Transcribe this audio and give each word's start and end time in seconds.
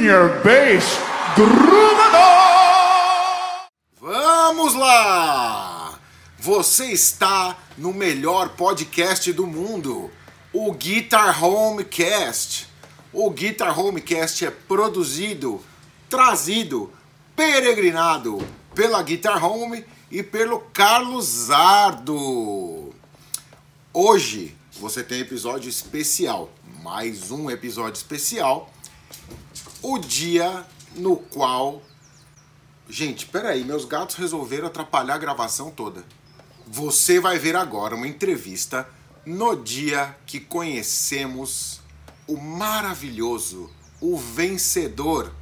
Junior 0.00 0.30
Bass 0.42 0.98
Gruvador! 1.36 2.20
Vamos 4.00 4.74
lá! 4.74 6.00
Você 6.38 6.86
está 6.86 7.54
no 7.76 7.92
melhor 7.92 8.48
podcast 8.56 9.30
do 9.34 9.46
mundo, 9.46 10.10
o 10.54 10.72
Guitar 10.72 11.44
Homecast. 11.44 12.66
O 13.12 13.28
Guitar 13.30 13.78
Homecast 13.78 14.46
é 14.46 14.50
produzido, 14.50 15.62
trazido, 16.08 16.90
peregrinado 17.36 18.38
pela 18.74 19.02
Guitar 19.02 19.44
Home 19.44 19.84
e 20.10 20.22
pelo 20.22 20.60
Carlos 20.72 21.26
Zardo. 21.26 22.94
Hoje 23.92 24.56
você 24.80 25.04
tem 25.04 25.20
episódio 25.20 25.68
especial, 25.68 26.50
mais 26.82 27.30
um 27.30 27.50
episódio 27.50 27.98
especial, 27.98 28.72
o 29.82 29.98
dia 29.98 30.64
no 30.94 31.16
qual. 31.16 31.82
Gente, 32.88 33.26
peraí, 33.26 33.64
meus 33.64 33.84
gatos 33.84 34.16
resolveram 34.16 34.66
atrapalhar 34.66 35.14
a 35.14 35.18
gravação 35.18 35.70
toda. 35.70 36.04
Você 36.66 37.20
vai 37.20 37.38
ver 37.38 37.56
agora 37.56 37.94
uma 37.94 38.08
entrevista 38.08 38.88
no 39.24 39.54
dia 39.54 40.16
que 40.26 40.40
conhecemos 40.40 41.80
o 42.26 42.36
maravilhoso, 42.36 43.70
o 44.00 44.16
vencedor, 44.16 45.32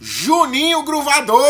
Juninho 0.00 0.82
Gruvador! 0.82 1.42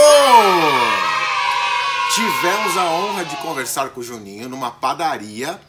Tivemos 2.14 2.76
a 2.76 2.90
honra 2.90 3.24
de 3.24 3.36
conversar 3.36 3.90
com 3.90 4.00
o 4.00 4.04
Juninho 4.04 4.48
numa 4.48 4.70
padaria 4.70 5.60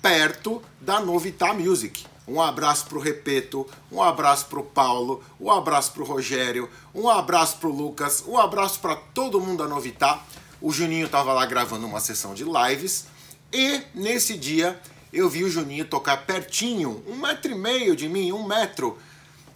perto 0.00 0.62
da 0.80 1.00
Novita 1.00 1.52
Music. 1.52 2.06
Um 2.26 2.40
abraço 2.40 2.86
pro 2.86 2.98
Repeto, 2.98 3.66
um 3.92 4.02
abraço 4.02 4.46
pro 4.46 4.62
Paulo, 4.62 5.22
um 5.38 5.50
abraço 5.50 5.92
pro 5.92 6.04
Rogério, 6.04 6.70
um 6.94 7.08
abraço 7.08 7.58
pro 7.58 7.70
Lucas, 7.70 8.24
um 8.26 8.38
abraço 8.38 8.80
para 8.80 8.96
todo 8.96 9.40
mundo 9.40 9.58
da 9.62 9.68
Novita. 9.68 10.18
O 10.60 10.72
Juninho 10.72 11.08
tava 11.08 11.34
lá 11.34 11.44
gravando 11.44 11.86
uma 11.86 12.00
sessão 12.00 12.32
de 12.32 12.44
lives 12.44 13.06
e 13.52 13.82
nesse 13.94 14.38
dia 14.38 14.80
eu 15.12 15.28
vi 15.28 15.44
o 15.44 15.50
Juninho 15.50 15.84
tocar 15.84 16.26
pertinho, 16.26 17.04
um 17.06 17.16
metro 17.16 17.52
e 17.52 17.54
meio 17.54 17.94
de 17.94 18.08
mim, 18.08 18.32
um 18.32 18.44
metro, 18.44 18.98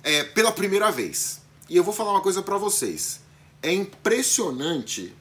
é, 0.05 0.23
pela 0.23 0.53
primeira 0.53 0.91
vez. 0.93 1.41
E 1.69 1.77
eu 1.77 1.83
vou 1.83 1.93
falar 1.93 2.13
uma 2.13 2.21
coisa 2.21 2.43
para 2.43 2.57
vocês. 2.57 3.21
É 3.63 3.73
impressionante 3.73 5.15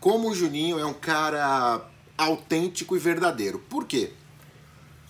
como 0.00 0.30
o 0.30 0.34
Juninho 0.34 0.78
é 0.78 0.86
um 0.86 0.94
cara 0.94 1.84
autêntico 2.16 2.96
e 2.96 2.98
verdadeiro. 2.98 3.58
Por 3.58 3.84
quê? 3.84 4.12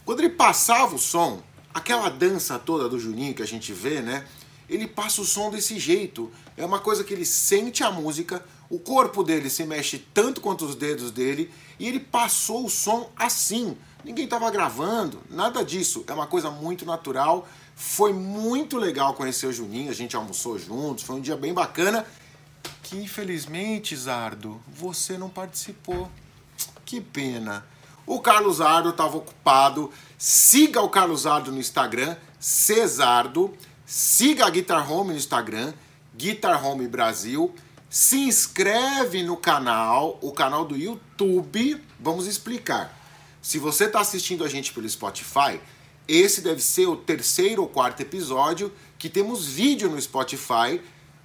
Quando 0.05 0.21
ele 0.21 0.31
passava 0.31 0.95
o 0.95 0.99
som, 0.99 1.43
aquela 1.77 2.09
dança 2.09 2.59
toda 2.59 2.89
do 2.89 2.99
Juninho 2.99 3.35
que 3.35 3.43
a 3.43 3.47
gente 3.47 3.73
vê, 3.73 4.01
né? 4.01 4.27
Ele 4.69 4.87
passa 4.87 5.21
o 5.21 5.25
som 5.25 5.51
desse 5.51 5.79
jeito. 5.79 6.33
É 6.57 6.65
uma 6.65 6.81
coisa 6.81 7.05
que 7.05 7.13
ele 7.13 7.27
sente 7.27 7.85
a 7.85 7.91
música, 7.91 8.43
o 8.71 8.79
corpo 8.79 9.23
dele 9.23 9.51
se 9.51 9.65
mexe 9.65 9.99
tanto 10.15 10.41
quanto 10.41 10.65
os 10.65 10.75
dedos 10.75 11.11
dele, 11.11 11.53
e 11.79 11.87
ele 11.87 12.01
passou 12.01 12.65
o 12.65 12.71
som 12.71 13.11
assim. 13.15 13.77
Ninguém 14.03 14.25
estava 14.25 14.51
gravando, 14.51 15.21
nada 15.29 15.63
disso. 15.63 16.03
É 16.09 16.13
uma 16.15 16.27
coisa 16.27 16.51
muito 16.51 16.87
natural. 16.87 17.47
Foi 17.75 18.13
muito 18.13 18.79
legal 18.79 19.13
conhecer 19.13 19.47
o 19.47 19.53
Juninho, 19.53 19.91
a 19.91 19.95
gente 19.95 20.17
almoçou 20.17 20.59
juntos, 20.59 21.05
foi 21.05 21.17
um 21.17 21.21
dia 21.21 21.37
bem 21.37 21.53
bacana 21.53 22.07
que 22.83 22.97
infelizmente, 22.97 23.95
Zardo, 23.95 24.61
você 24.69 25.19
não 25.19 25.29
participou. 25.29 26.09
Que 26.85 27.01
pena. 27.01 27.67
O 28.07 28.21
Carlos 28.21 28.59
Zardo 28.59 28.91
estava 28.91 29.17
ocupado. 29.17 29.91
Siga 30.17 30.81
o 30.81 30.89
Carlos 30.89 31.23
Zardo 31.23 31.51
no 31.51 31.59
Instagram, 31.59 32.17
Cesardo. 32.39 33.53
Siga 33.85 34.47
a 34.47 34.51
Guitar 34.51 34.91
Home 34.91 35.11
no 35.11 35.17
Instagram, 35.17 35.75
Guitar 36.17 36.65
Home 36.65 36.87
Brasil. 36.87 37.53
Se 37.91 38.19
inscreve 38.19 39.23
no 39.23 39.37
canal, 39.37 40.19
o 40.23 40.33
canal 40.33 40.65
do 40.65 40.77
YouTube. 40.77 41.83
Vamos 41.99 42.27
explicar. 42.27 42.97
Se 43.43 43.59
você 43.59 43.85
está 43.85 44.01
assistindo 44.01 44.45
a 44.45 44.49
gente 44.49 44.73
pelo 44.73 44.89
Spotify, 44.89 45.61
esse 46.09 46.41
deve 46.41 46.61
ser 46.61 46.87
o 46.87 46.97
terceiro 46.97 47.63
ou 47.63 47.69
quarto 47.69 48.01
episódio 48.01 48.73
que 48.99 49.09
temos 49.09 49.47
vídeo 49.47 49.89
no 49.89 50.01
Spotify 50.01 50.81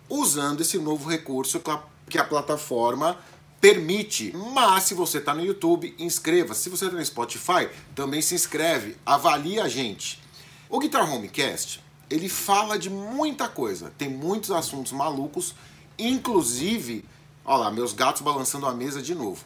usando 0.09 0.61
esse 0.61 0.77
novo 0.77 1.09
recurso 1.09 1.61
que 2.09 2.17
a 2.17 2.23
plataforma 2.23 3.17
permite. 3.61 4.33
Mas 4.53 4.85
se 4.85 4.93
você 4.95 5.19
está 5.19 5.33
no 5.33 5.45
YouTube, 5.45 5.95
inscreva-se. 5.99 6.63
Se 6.63 6.69
você 6.69 6.85
está 6.85 6.97
no 6.97 7.05
Spotify, 7.05 7.69
também 7.95 8.21
se 8.21 8.33
inscreve, 8.35 8.97
avalie 9.05 9.59
a 9.59 9.69
gente. 9.69 10.19
O 10.67 10.79
Guitar 10.79 11.09
Homecast, 11.09 11.81
ele 12.09 12.27
fala 12.27 12.77
de 12.77 12.89
muita 12.89 13.47
coisa, 13.47 13.93
tem 13.97 14.09
muitos 14.09 14.51
assuntos 14.51 14.91
malucos, 14.91 15.53
inclusive, 15.97 17.05
olha 17.45 17.65
lá, 17.65 17.71
meus 17.71 17.93
gatos 17.93 18.21
balançando 18.21 18.65
a 18.65 18.73
mesa 18.73 19.01
de 19.01 19.13
novo. 19.13 19.45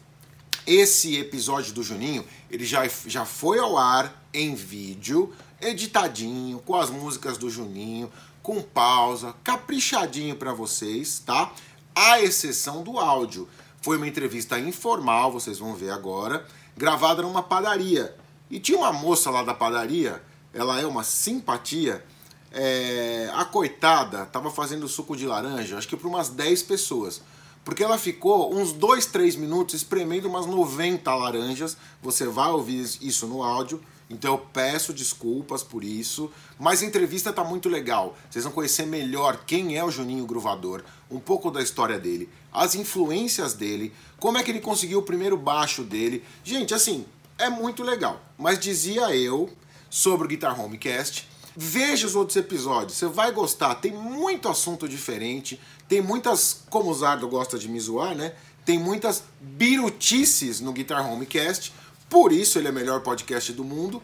Esse 0.66 1.16
episódio 1.16 1.72
do 1.72 1.82
Juninho, 1.82 2.24
ele 2.50 2.64
já, 2.64 2.88
já 3.06 3.24
foi 3.24 3.58
ao 3.58 3.76
ar 3.76 4.24
em 4.32 4.54
vídeo, 4.54 5.32
editadinho, 5.60 6.58
com 6.60 6.74
as 6.74 6.90
músicas 6.90 7.38
do 7.38 7.48
Juninho, 7.48 8.10
com 8.42 8.62
pausa, 8.62 9.34
caprichadinho 9.44 10.36
para 10.36 10.52
vocês, 10.52 11.22
tá? 11.24 11.52
À 11.94 12.20
exceção 12.20 12.82
do 12.82 12.98
áudio. 12.98 13.48
Foi 13.86 13.98
uma 13.98 14.08
entrevista 14.08 14.58
informal, 14.58 15.30
vocês 15.30 15.60
vão 15.60 15.72
ver 15.72 15.90
agora, 15.90 16.44
gravada 16.76 17.22
numa 17.22 17.40
padaria. 17.40 18.16
E 18.50 18.58
tinha 18.58 18.76
uma 18.78 18.92
moça 18.92 19.30
lá 19.30 19.44
da 19.44 19.54
padaria, 19.54 20.20
ela 20.52 20.80
é 20.80 20.84
uma 20.84 21.04
simpatia. 21.04 22.04
É, 22.50 23.30
a 23.32 23.44
coitada 23.44 24.24
estava 24.24 24.50
fazendo 24.50 24.88
suco 24.88 25.16
de 25.16 25.24
laranja, 25.24 25.78
acho 25.78 25.86
que 25.86 25.96
para 25.96 26.08
umas 26.08 26.30
10 26.30 26.64
pessoas. 26.64 27.22
Porque 27.64 27.84
ela 27.84 27.96
ficou 27.96 28.52
uns 28.52 28.72
2, 28.72 29.06
3 29.06 29.36
minutos 29.36 29.76
espremendo 29.76 30.26
umas 30.26 30.46
90 30.46 31.14
laranjas. 31.14 31.76
Você 32.02 32.26
vai 32.26 32.50
ouvir 32.50 32.80
isso 33.00 33.28
no 33.28 33.44
áudio. 33.44 33.80
Então 34.08 34.34
eu 34.34 34.38
peço 34.38 34.92
desculpas 34.92 35.64
por 35.64 35.82
isso, 35.82 36.30
mas 36.58 36.80
a 36.80 36.86
entrevista 36.86 37.32
tá 37.32 37.42
muito 37.42 37.68
legal. 37.68 38.16
Vocês 38.30 38.44
vão 38.44 38.52
conhecer 38.52 38.86
melhor 38.86 39.42
quem 39.44 39.76
é 39.76 39.84
o 39.84 39.90
Juninho 39.90 40.24
Gruvador, 40.26 40.84
um 41.10 41.18
pouco 41.18 41.50
da 41.50 41.60
história 41.60 41.98
dele, 41.98 42.28
as 42.56 42.74
influências 42.74 43.54
dele, 43.54 43.92
como 44.18 44.38
é 44.38 44.42
que 44.42 44.50
ele 44.50 44.60
conseguiu 44.60 44.98
o 44.98 45.02
primeiro 45.02 45.36
baixo 45.36 45.82
dele. 45.82 46.24
Gente, 46.42 46.74
assim, 46.74 47.04
é 47.38 47.48
muito 47.48 47.82
legal. 47.82 48.20
Mas 48.38 48.58
dizia 48.58 49.14
eu 49.14 49.50
sobre 49.90 50.26
o 50.26 50.28
Guitar 50.28 50.58
Homecast, 50.60 51.28
veja 51.56 52.06
os 52.06 52.14
outros 52.14 52.36
episódios, 52.36 52.98
você 52.98 53.06
vai 53.06 53.30
gostar. 53.30 53.76
Tem 53.76 53.92
muito 53.92 54.48
assunto 54.48 54.88
diferente, 54.88 55.60
tem 55.88 56.00
muitas, 56.00 56.62
como 56.70 56.90
o 56.90 56.94
Zardo 56.94 57.28
gosta 57.28 57.58
de 57.58 57.68
me 57.68 57.78
zoar, 57.78 58.14
né? 58.14 58.32
Tem 58.64 58.78
muitas 58.78 59.22
birutices 59.40 60.60
no 60.60 60.72
Guitar 60.72 61.08
Homecast 61.08 61.72
por 62.08 62.32
isso 62.32 62.58
ele 62.58 62.68
é 62.68 62.70
o 62.70 62.74
melhor 62.74 63.00
podcast 63.00 63.52
do 63.52 63.64
mundo. 63.64 64.02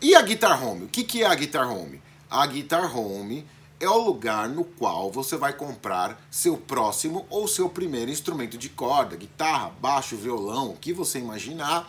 E 0.00 0.14
a 0.14 0.22
Guitar 0.22 0.62
Home? 0.64 0.84
O 0.84 0.88
que, 0.88 1.04
que 1.04 1.22
é 1.22 1.26
a 1.26 1.34
Guitar 1.34 1.70
Home? 1.70 2.00
A 2.30 2.46
Guitar 2.46 2.96
Home 2.96 3.46
é 3.84 3.90
o 3.90 3.98
lugar 3.98 4.48
no 4.48 4.64
qual 4.64 5.12
você 5.12 5.36
vai 5.36 5.52
comprar 5.52 6.20
seu 6.30 6.56
próximo 6.56 7.26
ou 7.28 7.46
seu 7.46 7.68
primeiro 7.68 8.10
instrumento 8.10 8.56
de 8.56 8.68
corda, 8.68 9.14
guitarra, 9.14 9.72
baixo, 9.80 10.16
violão, 10.16 10.70
o 10.70 10.76
que 10.76 10.92
você 10.92 11.18
imaginar, 11.18 11.88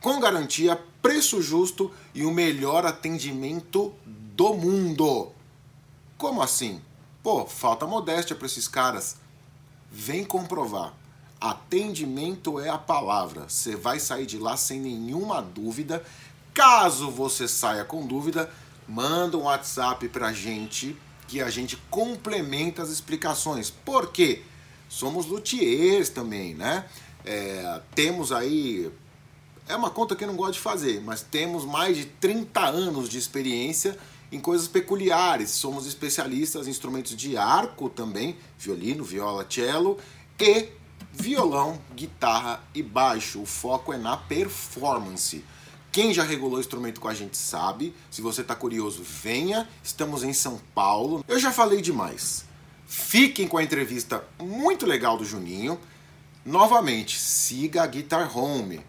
com 0.00 0.20
garantia, 0.20 0.80
preço 1.02 1.42
justo 1.42 1.90
e 2.14 2.24
o 2.24 2.30
melhor 2.30 2.86
atendimento 2.86 3.92
do 4.06 4.54
mundo. 4.54 5.32
Como 6.16 6.40
assim? 6.40 6.80
Pô, 7.22 7.46
falta 7.46 7.86
modéstia 7.86 8.36
para 8.36 8.46
esses 8.46 8.68
caras. 8.68 9.16
Vem 9.90 10.24
comprovar. 10.24 10.94
Atendimento 11.40 12.60
é 12.60 12.68
a 12.68 12.78
palavra. 12.78 13.48
Você 13.48 13.76
vai 13.76 13.98
sair 13.98 14.26
de 14.26 14.38
lá 14.38 14.56
sem 14.56 14.80
nenhuma 14.80 15.42
dúvida. 15.42 16.04
Caso 16.52 17.10
você 17.10 17.48
saia 17.48 17.84
com 17.84 18.06
dúvida, 18.06 18.50
manda 18.88 19.36
um 19.36 19.42
WhatsApp 19.42 20.08
pra 20.08 20.32
gente 20.32 20.96
que 21.26 21.40
a 21.40 21.50
gente 21.50 21.76
complementa 21.90 22.82
as 22.82 22.90
explicações. 22.90 23.70
Por 23.70 24.12
quê? 24.12 24.42
Somos 24.88 25.26
luthiers 25.26 26.08
também, 26.08 26.54
né? 26.54 26.86
É, 27.24 27.80
temos 27.94 28.32
aí. 28.32 28.90
É 29.66 29.74
uma 29.74 29.90
conta 29.90 30.14
que 30.14 30.24
eu 30.24 30.28
não 30.28 30.36
gosto 30.36 30.54
de 30.54 30.60
fazer, 30.60 31.00
mas 31.00 31.22
temos 31.22 31.64
mais 31.64 31.96
de 31.96 32.04
30 32.04 32.60
anos 32.60 33.08
de 33.08 33.16
experiência 33.16 33.98
em 34.30 34.38
coisas 34.38 34.68
peculiares. 34.68 35.50
Somos 35.50 35.86
especialistas 35.86 36.66
em 36.66 36.70
instrumentos 36.70 37.16
de 37.16 37.36
arco 37.36 37.88
também, 37.88 38.36
violino, 38.58 39.02
viola, 39.02 39.46
cello 39.48 39.98
e 40.38 40.68
violão, 41.12 41.78
guitarra 41.94 42.62
e 42.74 42.82
baixo. 42.82 43.40
O 43.40 43.46
foco 43.46 43.92
é 43.92 43.96
na 43.96 44.16
performance. 44.16 45.44
Quem 45.94 46.12
já 46.12 46.24
regulou 46.24 46.56
o 46.56 46.60
instrumento 46.60 47.00
com 47.00 47.06
a 47.06 47.14
gente 47.14 47.36
sabe. 47.36 47.94
Se 48.10 48.20
você 48.20 48.40
está 48.40 48.52
curioso, 48.52 49.04
venha. 49.04 49.68
Estamos 49.80 50.24
em 50.24 50.32
São 50.32 50.60
Paulo. 50.74 51.24
Eu 51.28 51.38
já 51.38 51.52
falei 51.52 51.80
demais. 51.80 52.44
Fiquem 52.84 53.46
com 53.46 53.58
a 53.58 53.62
entrevista 53.62 54.24
muito 54.42 54.86
legal 54.86 55.16
do 55.16 55.24
Juninho. 55.24 55.78
Novamente, 56.44 57.16
siga 57.16 57.84
a 57.84 57.86
Guitar 57.86 58.36
Home. 58.36 58.84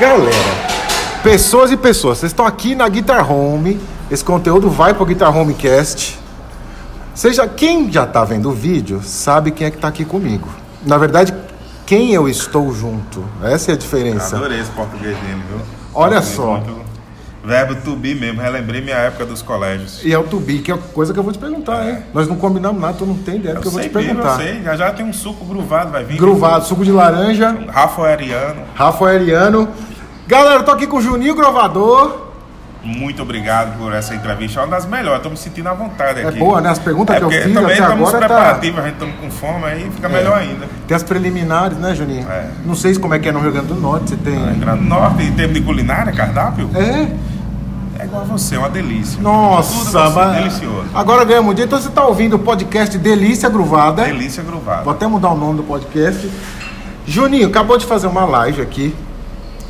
Galera, 0.00 0.30
pessoas 1.24 1.72
e 1.72 1.76
pessoas, 1.76 2.18
vocês 2.18 2.30
estão 2.30 2.46
aqui 2.46 2.76
na 2.76 2.88
Guitar 2.88 3.30
Home. 3.30 3.80
Esse 4.08 4.24
conteúdo 4.24 4.70
vai 4.70 4.94
para 4.94 5.02
o 5.02 5.06
Guitar 5.06 5.36
Homecast. 5.36 6.18
Seja 7.14 7.48
quem 7.48 7.90
já 7.90 8.04
está 8.04 8.24
vendo 8.24 8.48
o 8.48 8.52
vídeo, 8.52 9.02
sabe 9.02 9.50
quem 9.50 9.66
é 9.66 9.70
que 9.70 9.76
está 9.76 9.88
aqui 9.88 10.04
comigo. 10.04 10.48
Na 10.86 10.96
verdade, 10.96 11.34
quem 11.88 12.12
eu 12.12 12.28
estou 12.28 12.70
junto. 12.74 13.24
Essa 13.42 13.70
é 13.70 13.74
a 13.74 13.78
diferença. 13.78 14.36
Adorei 14.36 14.60
esse 14.60 14.70
português 14.72 15.16
dele, 15.16 15.42
viu? 15.48 15.58
Olha 15.94 16.20
Português 16.20 16.36
só. 16.36 16.50
muito- 16.58 16.88
Verbo 17.42 17.76
to 17.76 17.96
be 17.96 18.14
mesmo, 18.14 18.42
relembrei 18.42 18.82
minha 18.82 18.96
época 18.96 19.24
dos 19.24 19.40
colégios. 19.40 20.04
E 20.04 20.12
é 20.12 20.18
o 20.18 20.24
Tubi, 20.24 20.58
que 20.58 20.70
é 20.70 20.76
coisa 20.92 21.14
que 21.14 21.18
eu 21.18 21.22
vou 21.22 21.32
te 21.32 21.38
perguntar, 21.38 21.88
hein? 21.88 22.02
Nós 22.12 22.28
não 22.28 22.36
combinamos 22.36 22.78
nada, 22.78 22.92
tu 22.92 23.06
não 23.06 23.14
tem 23.14 23.36
ideia 23.36 23.54
do 23.54 23.62
que 23.62 23.68
eu 23.68 23.70
vou 23.72 23.80
te 23.80 23.84
sei 23.90 23.92
mesmo, 24.02 24.16
perguntar. 24.20 24.42
eu 24.44 24.46
sei. 24.54 24.62
Já 24.62 24.76
já 24.76 24.92
tem 24.92 25.06
um 25.06 25.12
suco 25.14 25.46
gruvado, 25.46 25.90
vai 25.90 26.04
vir. 26.04 26.18
Gruvado, 26.18 26.66
suco 26.66 26.84
de 26.84 26.92
laranja, 26.92 27.56
Rafaeliano, 27.68 28.62
Rafaeliano. 28.74 29.68
Galera, 30.26 30.56
eu 30.56 30.62
tô 30.64 30.72
aqui 30.72 30.86
com 30.86 30.98
o 30.98 31.00
Juninho 31.00 31.34
Grovador. 31.34 32.27
Muito 32.82 33.22
obrigado 33.22 33.76
por 33.78 33.92
essa 33.92 34.14
entrevista. 34.14 34.60
É 34.60 34.62
uma 34.64 34.70
das 34.70 34.86
melhores, 34.86 35.22
tô 35.22 35.28
me 35.30 35.36
sentindo 35.36 35.68
à 35.68 35.74
vontade 35.74 36.20
É 36.20 36.28
aqui. 36.28 36.38
boa, 36.38 36.60
né? 36.60 36.70
As 36.70 36.78
perguntas 36.78 37.16
É 37.16 37.18
que 37.18 37.24
eu 37.24 37.30
fiz 37.30 37.42
também 37.52 37.64
até 37.64 37.72
estamos 37.74 38.08
agora 38.08 38.28
tá- 38.28 38.34
preparativos, 38.34 38.78
a 38.80 38.82
gente 38.84 38.92
estamos 38.94 39.14
com 39.16 39.30
fome, 39.30 39.64
aí 39.64 39.90
fica 39.94 40.08
melhor 40.08 40.38
ainda. 40.38 40.66
Tem 40.86 40.96
as 40.96 41.02
preliminares, 41.02 41.76
né, 41.78 41.94
Juninho? 41.94 42.26
É. 42.30 42.46
Não 42.64 42.74
sei 42.74 42.94
como 42.96 43.14
é 43.14 43.18
que 43.18 43.28
é 43.28 43.32
no 43.32 43.40
Rio 43.40 43.52
Grande 43.52 43.68
do 43.68 43.74
Norte, 43.74 44.10
você 44.10 44.16
tem... 44.16 44.34
No 44.38 44.76
norte, 44.76 45.22
em 45.24 45.32
termos 45.32 45.54
de 45.54 45.60
culinária, 45.62 46.12
cardápio, 46.12 46.70
É? 46.74 47.08
é 48.00 48.04
igual 48.04 48.22
a 48.22 48.24
você, 48.24 48.54
é 48.54 48.58
uma 48.58 48.70
delícia. 48.70 49.16
Tudo 49.16 49.24
Nossa, 49.24 49.72
você, 50.08 50.14
mas... 50.14 50.36
delicioso. 50.36 50.84
Agora 50.94 51.24
ganhamos 51.24 51.50
um 51.50 51.54
dia. 51.54 51.64
Então 51.64 51.80
você 51.80 51.90
tá 51.90 52.04
ouvindo 52.06 52.36
o 52.36 52.38
podcast 52.38 52.96
Delícia 52.96 53.48
Gruvada. 53.48 54.04
Delícia 54.04 54.42
gruvada. 54.42 54.82
Vou 54.84 54.92
até 54.92 55.06
mudar 55.06 55.30
o 55.30 55.36
nome 55.36 55.56
do 55.56 55.62
podcast. 55.64 56.30
Juninho, 57.06 57.48
acabou 57.48 57.76
de 57.76 57.86
fazer 57.86 58.06
uma 58.06 58.24
live 58.24 58.62
aqui, 58.62 58.94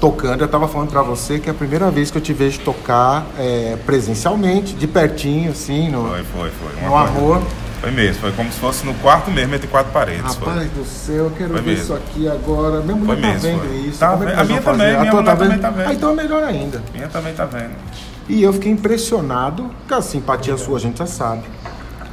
tocando. 0.01 0.43
Eu 0.43 0.49
tava 0.49 0.69
falando 0.69 0.91
pra 0.91 1.03
você 1.03 1.39
que 1.39 1.49
é 1.49 1.53
a 1.53 1.55
primeira 1.55 1.91
vez 1.91 2.11
que 2.11 2.19
eu 2.19 2.23
te 2.23 2.33
vejo 2.33 2.61
tocar 2.61 3.27
é, 3.39 3.77
presencialmente, 3.85 4.75
de 4.75 4.87
pertinho, 4.87 5.51
assim, 5.51 5.91
no, 5.91 6.09
Foi, 6.09 6.23
foi, 6.25 6.51
foi. 6.51 6.83
no 6.89 6.97
amor. 6.97 7.43
Foi 7.81 7.93
mesmo, 7.93 8.21
foi 8.23 8.33
como 8.33 8.51
se 8.51 8.59
fosse 8.59 8.85
no 8.85 8.93
quarto 8.95 9.31
mesmo, 9.31 9.55
entre 9.55 9.69
quatro 9.69 9.93
paredes. 9.93 10.35
foi. 10.35 10.49
Rapaz 10.49 10.71
do 10.73 10.85
céu, 10.85 11.25
eu 11.27 11.31
quero 11.31 11.51
Foi 11.51 11.63
ver 11.63 11.71
mesmo. 11.71 11.85
isso 11.85 11.95
aqui 11.95 12.29
agora. 12.29 12.81
Minha 12.81 12.97
mulher 12.97 13.13
Foi 13.15 13.23
tá 13.23 13.29
mesmo, 13.29 13.41
vendo 13.43 13.69
foi. 13.69 13.77
isso. 13.89 13.99
Tá 14.01 14.07
é 14.07 14.41
A 14.41 14.45
minha 14.45 14.63
fazer? 14.63 14.79
também, 14.79 14.99
minha 15.01 15.11
tua 15.13 15.21
mulher 15.23 15.37
também 15.37 15.59
tá 15.59 15.71
vendo. 15.71 15.89
Ah, 15.89 15.93
então 15.95 16.11
é 16.11 16.15
melhor 16.15 16.43
ainda. 16.43 16.83
Minha 16.93 17.07
também 17.09 17.35
tá 17.35 17.45
vendo. 17.45 17.71
E 18.29 18.43
eu 18.43 18.53
fiquei 18.53 18.73
impressionado, 18.73 19.71
com 19.89 19.95
a 19.95 20.03
simpatia 20.03 20.57
sua 20.57 20.77
a 20.77 20.81
gente 20.81 20.99
já 20.99 21.07
sabe. 21.07 21.43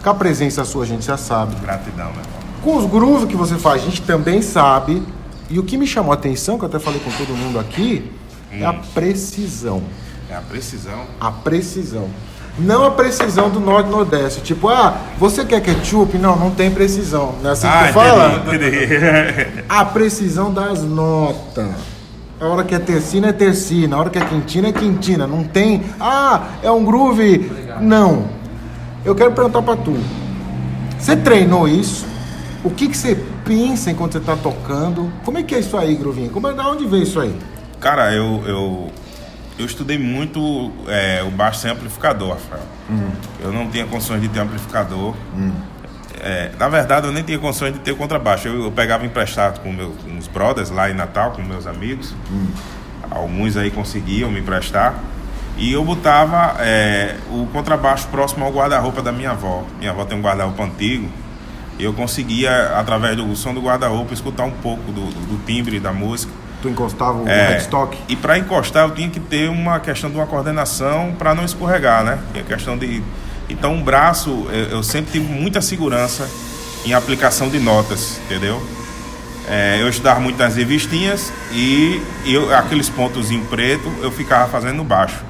Com 0.04 0.10
a 0.10 0.14
presença 0.14 0.64
sua 0.64 0.84
a 0.84 0.88
gente 0.88 1.04
já 1.04 1.18
sabe. 1.18 1.56
Gratidão, 1.56 2.12
meu 2.12 2.22
irmão. 2.22 2.36
Com 2.62 2.78
os 2.78 2.86
grooves 2.86 3.28
que 3.28 3.36
você 3.36 3.56
faz, 3.58 3.82
a 3.82 3.86
gente 3.86 4.04
também 4.04 4.44
sabe. 4.44 5.02
E 5.50 5.60
o 5.60 5.64
que 5.64 5.78
me 5.78 5.86
chamou 5.86 6.12
a 6.12 6.16
atenção, 6.16 6.58
que 6.58 6.64
eu 6.66 6.70
até 6.70 6.80
falei 6.80 7.00
com 7.00 7.12
todo 7.12 7.36
mundo 7.38 7.60
aqui, 7.60 8.10
é 8.52 8.66
a 8.66 8.74
precisão. 8.74 9.82
É 10.30 10.36
a 10.36 10.42
precisão. 10.42 11.02
A 11.20 11.32
precisão. 11.32 12.08
Não 12.58 12.86
a 12.86 12.92
precisão 12.92 13.50
do 13.50 13.60
norte 13.60 13.90
nordeste. 13.90 14.42
Tipo, 14.42 14.70
ah, 14.70 14.98
você 15.20 15.44
quer 15.46 15.62
ketchup? 15.62 16.18
Não, 16.18 16.36
não 16.38 16.52
tem 16.52 16.72
precisão. 16.72 17.36
Não 17.44 17.50
é 17.50 17.54
assim 17.54 17.68
que 17.68 17.74
Ah, 17.74 17.88
tu 17.88 17.94
fala? 17.94 18.44
entendi, 18.48 18.66
entendi. 18.86 19.64
A 19.70 19.84
precisão 19.86 20.52
das 20.54 20.82
notas. 20.82 21.68
A 22.40 22.46
hora 22.48 22.64
que 22.64 22.74
é 22.74 22.80
tercina 22.80 23.28
é 23.28 23.34
tercina, 23.34 23.96
a 23.96 24.00
hora 24.00 24.10
que 24.10 24.18
é 24.18 24.26
quintina 24.26 24.68
é 24.70 24.72
quintina. 24.74 25.26
Não 25.28 25.44
tem. 25.44 25.84
Ah, 26.00 26.50
é 26.64 26.70
um 26.72 26.84
groove. 26.84 27.50
Não. 27.80 28.26
Eu 29.06 29.16
quero 29.16 29.32
perguntar 29.32 29.62
pra 29.62 29.76
tu. 29.78 29.96
Você 31.00 31.16
treinou 31.16 31.68
isso? 31.68 32.06
O 32.66 32.72
que, 32.72 32.90
que 32.90 32.98
você 32.98 33.16
pensa 33.46 33.92
enquanto 33.92 34.14
você 34.14 34.20
tá 34.20 34.36
tocando? 34.36 35.14
Como 35.24 35.38
é 35.38 35.44
que 35.44 35.54
é 35.54 35.60
isso 35.60 35.78
aí, 35.78 35.94
Grovinho? 35.94 36.32
Como 36.32 36.48
é, 36.48 36.54
da 36.54 36.68
onde 36.68 36.88
veio 36.88 37.04
isso 37.04 37.20
aí? 37.20 37.34
Cara, 37.80 38.12
eu, 38.12 38.44
eu, 38.48 38.92
eu 39.60 39.66
estudei 39.68 40.00
muito 40.00 40.72
é, 40.88 41.22
o 41.22 41.30
baixo 41.30 41.60
sem 41.60 41.70
amplificador, 41.70 42.30
Rafael. 42.30 42.64
Hum. 42.90 43.12
Eu 43.40 43.54
não 43.54 43.70
tinha 43.70 43.86
condições 43.86 44.20
de 44.20 44.30
ter 44.30 44.40
amplificador. 44.40 45.14
É, 46.20 46.54
na 46.58 46.68
verdade, 46.68 47.06
eu 47.06 47.14
nem 47.14 47.22
tinha 47.22 47.38
condições 47.38 47.72
de 47.72 47.80
ter 47.82 47.96
contrabaixo. 47.96 48.48
Eu, 48.48 48.64
eu 48.64 48.72
pegava 48.72 49.06
emprestado 49.06 49.60
com 49.60 49.72
meus, 49.72 49.94
uns 50.04 50.28
brothers 50.28 50.72
lá 50.72 50.90
em 50.90 50.96
Natal, 50.96 51.34
com 51.34 51.44
meus 51.44 51.68
amigos. 51.68 52.16
Hum. 52.32 52.48
Alguns 53.12 53.58
aí 53.58 53.70
conseguiam 53.70 54.32
me 54.32 54.40
emprestar. 54.40 54.96
E 55.56 55.72
eu 55.72 55.86
botava 55.86 56.56
é, 56.64 57.16
o 57.30 57.46
contrabaixo 57.54 58.08
próximo 58.08 58.44
ao 58.44 58.52
guarda-roupa 58.52 59.04
da 59.04 59.12
minha 59.12 59.32
avó. 59.32 59.64
Minha 59.78 59.92
avó 59.92 60.04
tem 60.04 60.18
um 60.18 60.22
guarda-roupa 60.22 60.64
antigo. 60.64 61.08
Eu 61.80 61.92
conseguia, 61.94 62.78
através 62.78 63.16
do 63.18 63.36
som 63.36 63.54
do 63.54 63.62
guarda-roupa, 63.62 64.14
escutar 64.14 64.44
um 64.46 64.52
pouco 64.52 64.92
do, 64.92 65.02
do- 65.02 65.38
do 65.38 65.46
timbre 65.46 65.80
da 65.80 65.92
música. 65.92 66.32
Tu 66.62 66.70
encostava 66.70 67.22
o 67.22 67.28
É, 67.28 67.50
headstock? 67.50 67.98
E 68.08 68.16
para 68.16 68.38
encostar 68.38 68.88
eu 68.88 68.92
tinha 68.96 69.10
que 69.10 69.20
ter 69.20 69.50
uma 69.50 69.80
questão 69.80 70.10
de 70.10 70.16
uma 70.16 70.26
coordenação 70.26 71.14
para 71.18 71.36
não 71.36 71.44
escorregar, 71.44 72.04
né? 72.04 72.18
E 72.34 72.40
a 72.40 72.44
questão 72.44 72.78
de 72.78 73.04
então 73.50 73.78
o 73.78 73.84
braço 73.84 74.48
eu, 74.50 74.78
eu 74.78 74.84
sempre 74.84 75.12
tive 75.12 75.32
muita 75.32 75.62
segurança 75.62 76.28
em 76.86 76.94
aplicação 76.94 77.50
de 77.50 77.60
notas, 77.60 78.20
entendeu? 78.26 78.62
É, 79.48 79.78
eu 79.80 79.88
estudava 79.90 80.20
muito 80.20 80.40
nas 80.40 80.56
revistinhas 80.56 81.32
e 81.52 82.02
eu, 82.26 82.56
aqueles 82.56 82.90
pontos 82.90 83.30
em 83.30 83.42
preto 83.42 83.92
eu 84.02 84.12
ficava 84.12 84.50
fazendo 84.50 84.78
no 84.78 84.84
baixo. 84.84 85.24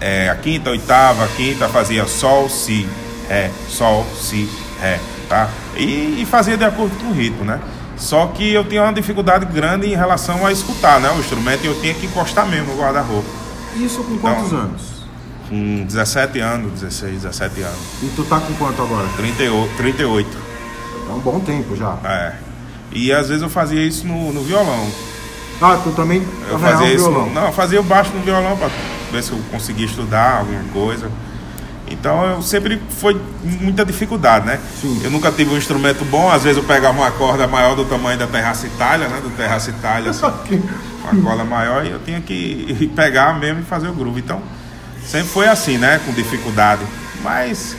É, 0.00 0.30
a 0.30 0.36
quinta, 0.36 0.70
a 0.70 0.72
oitava, 0.72 1.24
a 1.24 1.28
quinta 1.28 1.68
fazia 1.68 2.06
sol, 2.06 2.48
si, 2.48 2.88
ré, 3.28 3.50
sol, 3.68 4.06
si, 4.18 4.48
ré, 4.80 4.98
tá? 5.28 5.48
E, 5.76 6.20
e 6.22 6.26
fazia 6.28 6.56
de 6.56 6.64
acordo 6.64 6.96
com 6.98 7.10
o 7.10 7.12
ritmo, 7.12 7.44
né? 7.44 7.60
Só 7.96 8.26
que 8.28 8.52
eu 8.52 8.64
tinha 8.64 8.82
uma 8.82 8.92
dificuldade 8.92 9.44
grande 9.46 9.86
em 9.88 9.94
relação 9.96 10.46
a 10.46 10.52
escutar, 10.52 11.00
né? 11.00 11.10
O 11.10 11.18
instrumento 11.18 11.64
eu 11.64 11.78
tinha 11.80 11.92
que 11.94 12.06
encostar 12.06 12.46
mesmo 12.46 12.72
no 12.74 12.80
guarda-roupa. 12.80 13.28
Isso 13.76 14.02
com 14.04 14.16
quantos 14.18 14.46
Então- 14.46 14.58
anos? 14.58 14.98
Com 15.48 15.84
17 15.86 16.40
anos, 16.40 16.72
16, 16.80 17.22
17 17.22 17.62
anos. 17.62 17.78
E 18.02 18.06
tu 18.14 18.22
tá 18.24 18.38
com 18.38 18.52
quanto 18.54 18.82
agora? 18.82 19.08
38, 19.16 19.76
38 19.78 20.28
É 21.08 21.12
um 21.12 21.18
bom 21.20 21.40
tempo 21.40 21.74
já. 21.74 21.96
é. 22.04 22.32
E 22.92 23.10
às 23.12 23.28
vezes 23.28 23.42
eu 23.42 23.48
fazia 23.50 23.82
isso 23.82 24.06
no, 24.06 24.32
no 24.32 24.42
violão. 24.42 24.86
Ah, 25.60 25.78
tu 25.82 25.90
também 25.90 26.22
Eu 26.48 26.58
fazia 26.58 26.92
isso. 26.92 27.10
violão. 27.10 27.30
Não, 27.30 27.46
eu 27.46 27.52
fazia 27.52 27.80
o 27.80 27.82
baixo 27.82 28.10
no 28.14 28.20
violão 28.22 28.56
para 28.56 28.70
ver 29.10 29.22
se 29.22 29.32
eu 29.32 29.38
conseguia 29.50 29.86
estudar 29.86 30.38
alguma 30.38 30.62
coisa. 30.72 31.10
Então 31.90 32.24
eu 32.24 32.42
sempre 32.42 32.80
foi 32.90 33.20
muita 33.42 33.84
dificuldade, 33.84 34.46
né? 34.46 34.60
Sim. 34.80 35.00
Eu 35.02 35.10
nunca 35.10 35.30
tive 35.32 35.52
um 35.52 35.56
instrumento 35.56 36.04
bom, 36.04 36.30
às 36.30 36.42
vezes 36.44 36.58
eu 36.58 36.64
pegava 36.64 36.98
uma 36.98 37.10
corda 37.10 37.46
maior 37.46 37.74
do 37.74 37.84
tamanho 37.84 38.18
da 38.18 38.26
terraça 38.26 38.66
Itália, 38.66 39.08
né? 39.08 39.20
Do 39.22 39.30
terraça 39.30 39.70
Itália, 39.70 40.10
assim, 40.10 40.24
uma 41.02 41.22
corda 41.22 41.44
maior, 41.44 41.84
e 41.84 41.90
eu 41.90 42.00
tinha 42.00 42.20
que 42.20 42.90
pegar 42.96 43.38
mesmo 43.38 43.60
e 43.60 43.64
fazer 43.64 43.88
o 43.88 43.92
groove. 43.92 44.20
Então, 44.20 44.42
sempre 45.06 45.28
foi 45.28 45.48
assim, 45.48 45.78
né? 45.78 46.00
Com 46.04 46.12
dificuldade. 46.12 46.82
Mas, 47.22 47.76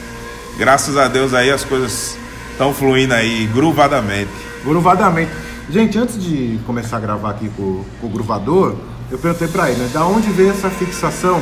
graças 0.58 0.98
a 0.98 1.08
Deus 1.08 1.34
aí 1.34 1.52
as 1.52 1.64
coisas 1.64 2.18
estão 2.52 2.74
fluindo 2.74 3.14
aí, 3.14 3.48
gruvadamente. 3.48 4.32
Gruvadamente. 4.64 5.32
Gente, 5.70 5.98
antes 5.98 6.22
de 6.22 6.60
começar 6.66 6.98
a 6.98 7.00
gravar 7.00 7.30
aqui 7.32 7.50
com, 7.56 7.86
com 8.02 8.08
o 8.08 8.10
gruvador, 8.10 8.76
eu 9.12 9.18
perguntei 9.18 9.48
pra 9.48 9.70
ele, 9.70 9.80
né? 9.80 9.90
Da 9.94 10.06
onde 10.06 10.30
veio 10.32 10.50
essa 10.50 10.70
fixação 10.70 11.42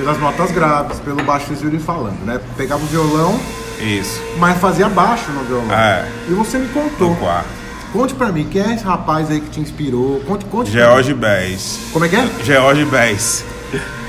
pelas 0.00 0.18
notas 0.18 0.50
graves, 0.50 0.98
pelo 1.00 1.22
baixo 1.24 1.46
vocês 1.46 1.60
viram 1.60 1.78
falando, 1.78 2.24
né? 2.24 2.40
Pegava 2.56 2.82
o 2.82 2.86
violão, 2.86 3.38
Isso. 3.80 4.18
mas 4.38 4.58
fazia 4.58 4.88
baixo 4.88 5.30
no 5.30 5.44
violão. 5.44 5.72
É. 5.72 6.08
E 6.28 6.32
você 6.32 6.56
me 6.58 6.68
contou. 6.68 7.10
No 7.10 7.16
quarto. 7.16 7.48
Conte 7.92 8.14
pra 8.14 8.30
mim, 8.32 8.46
quem 8.50 8.62
é 8.62 8.74
esse 8.74 8.84
rapaz 8.84 9.30
aí 9.30 9.40
que 9.40 9.50
te 9.50 9.60
inspirou? 9.60 10.20
Conte, 10.26 10.44
conte. 10.46 10.70
George. 10.70 11.12
Bass. 11.12 11.78
Como 11.92 12.04
é 12.04 12.08
que 12.08 12.16
é? 12.16 12.26
George. 12.42 12.82
Eu 12.82 12.88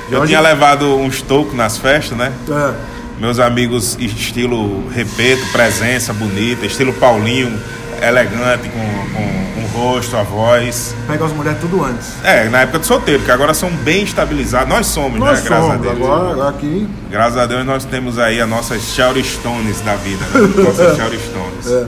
George- 0.10 0.28
tinha 0.28 0.40
levado 0.40 0.86
uns 0.98 1.22
tocos 1.22 1.54
nas 1.56 1.78
festas, 1.78 2.18
né? 2.18 2.32
É. 2.50 2.74
Meus 3.20 3.38
amigos, 3.40 3.98
estilo 4.00 4.88
Repeto, 4.90 5.46
presença 5.52 6.14
bonita, 6.14 6.66
estilo 6.66 6.94
Paulinho, 6.94 7.60
elegante, 8.01 8.70
com, 8.70 9.13
com 9.13 9.62
um 9.62 9.67
rosto, 9.67 10.17
a 10.17 10.24
voz. 10.24 10.96
Pega 11.08 11.25
as 11.25 11.31
mulheres 11.31 11.60
tudo 11.60 11.84
antes. 11.84 12.13
É, 12.24 12.50
na 12.50 12.62
época 12.62 12.79
de 12.79 12.86
solteiro, 12.86 13.24
que 13.24 13.31
agora 13.31 13.53
são 13.53 13.70
bem 13.70 14.03
estabilizados. 14.03 14.67
Nós 14.67 14.88
somos, 14.88 15.20
Nós 15.20 15.43
né? 15.43 15.50
Graças 15.50 15.72
a 15.72 15.75
Deus. 15.77 15.96
agora 15.96 16.50
aqui. 16.50 16.88
Graças 17.10 17.38
a 17.38 17.46
Deus 17.46 17.65
nós 17.65 17.86
temos 17.86 18.17
aí 18.17 18.41
as 18.41 18.50
nossas 18.50 18.81
Stones 18.81 19.81
da 19.81 19.96
vida, 19.96 20.25
né? 20.25 20.63
Nossas 20.63 20.96
Shaolin 20.98 21.20
Stones. 21.20 21.67
É. 21.67 21.88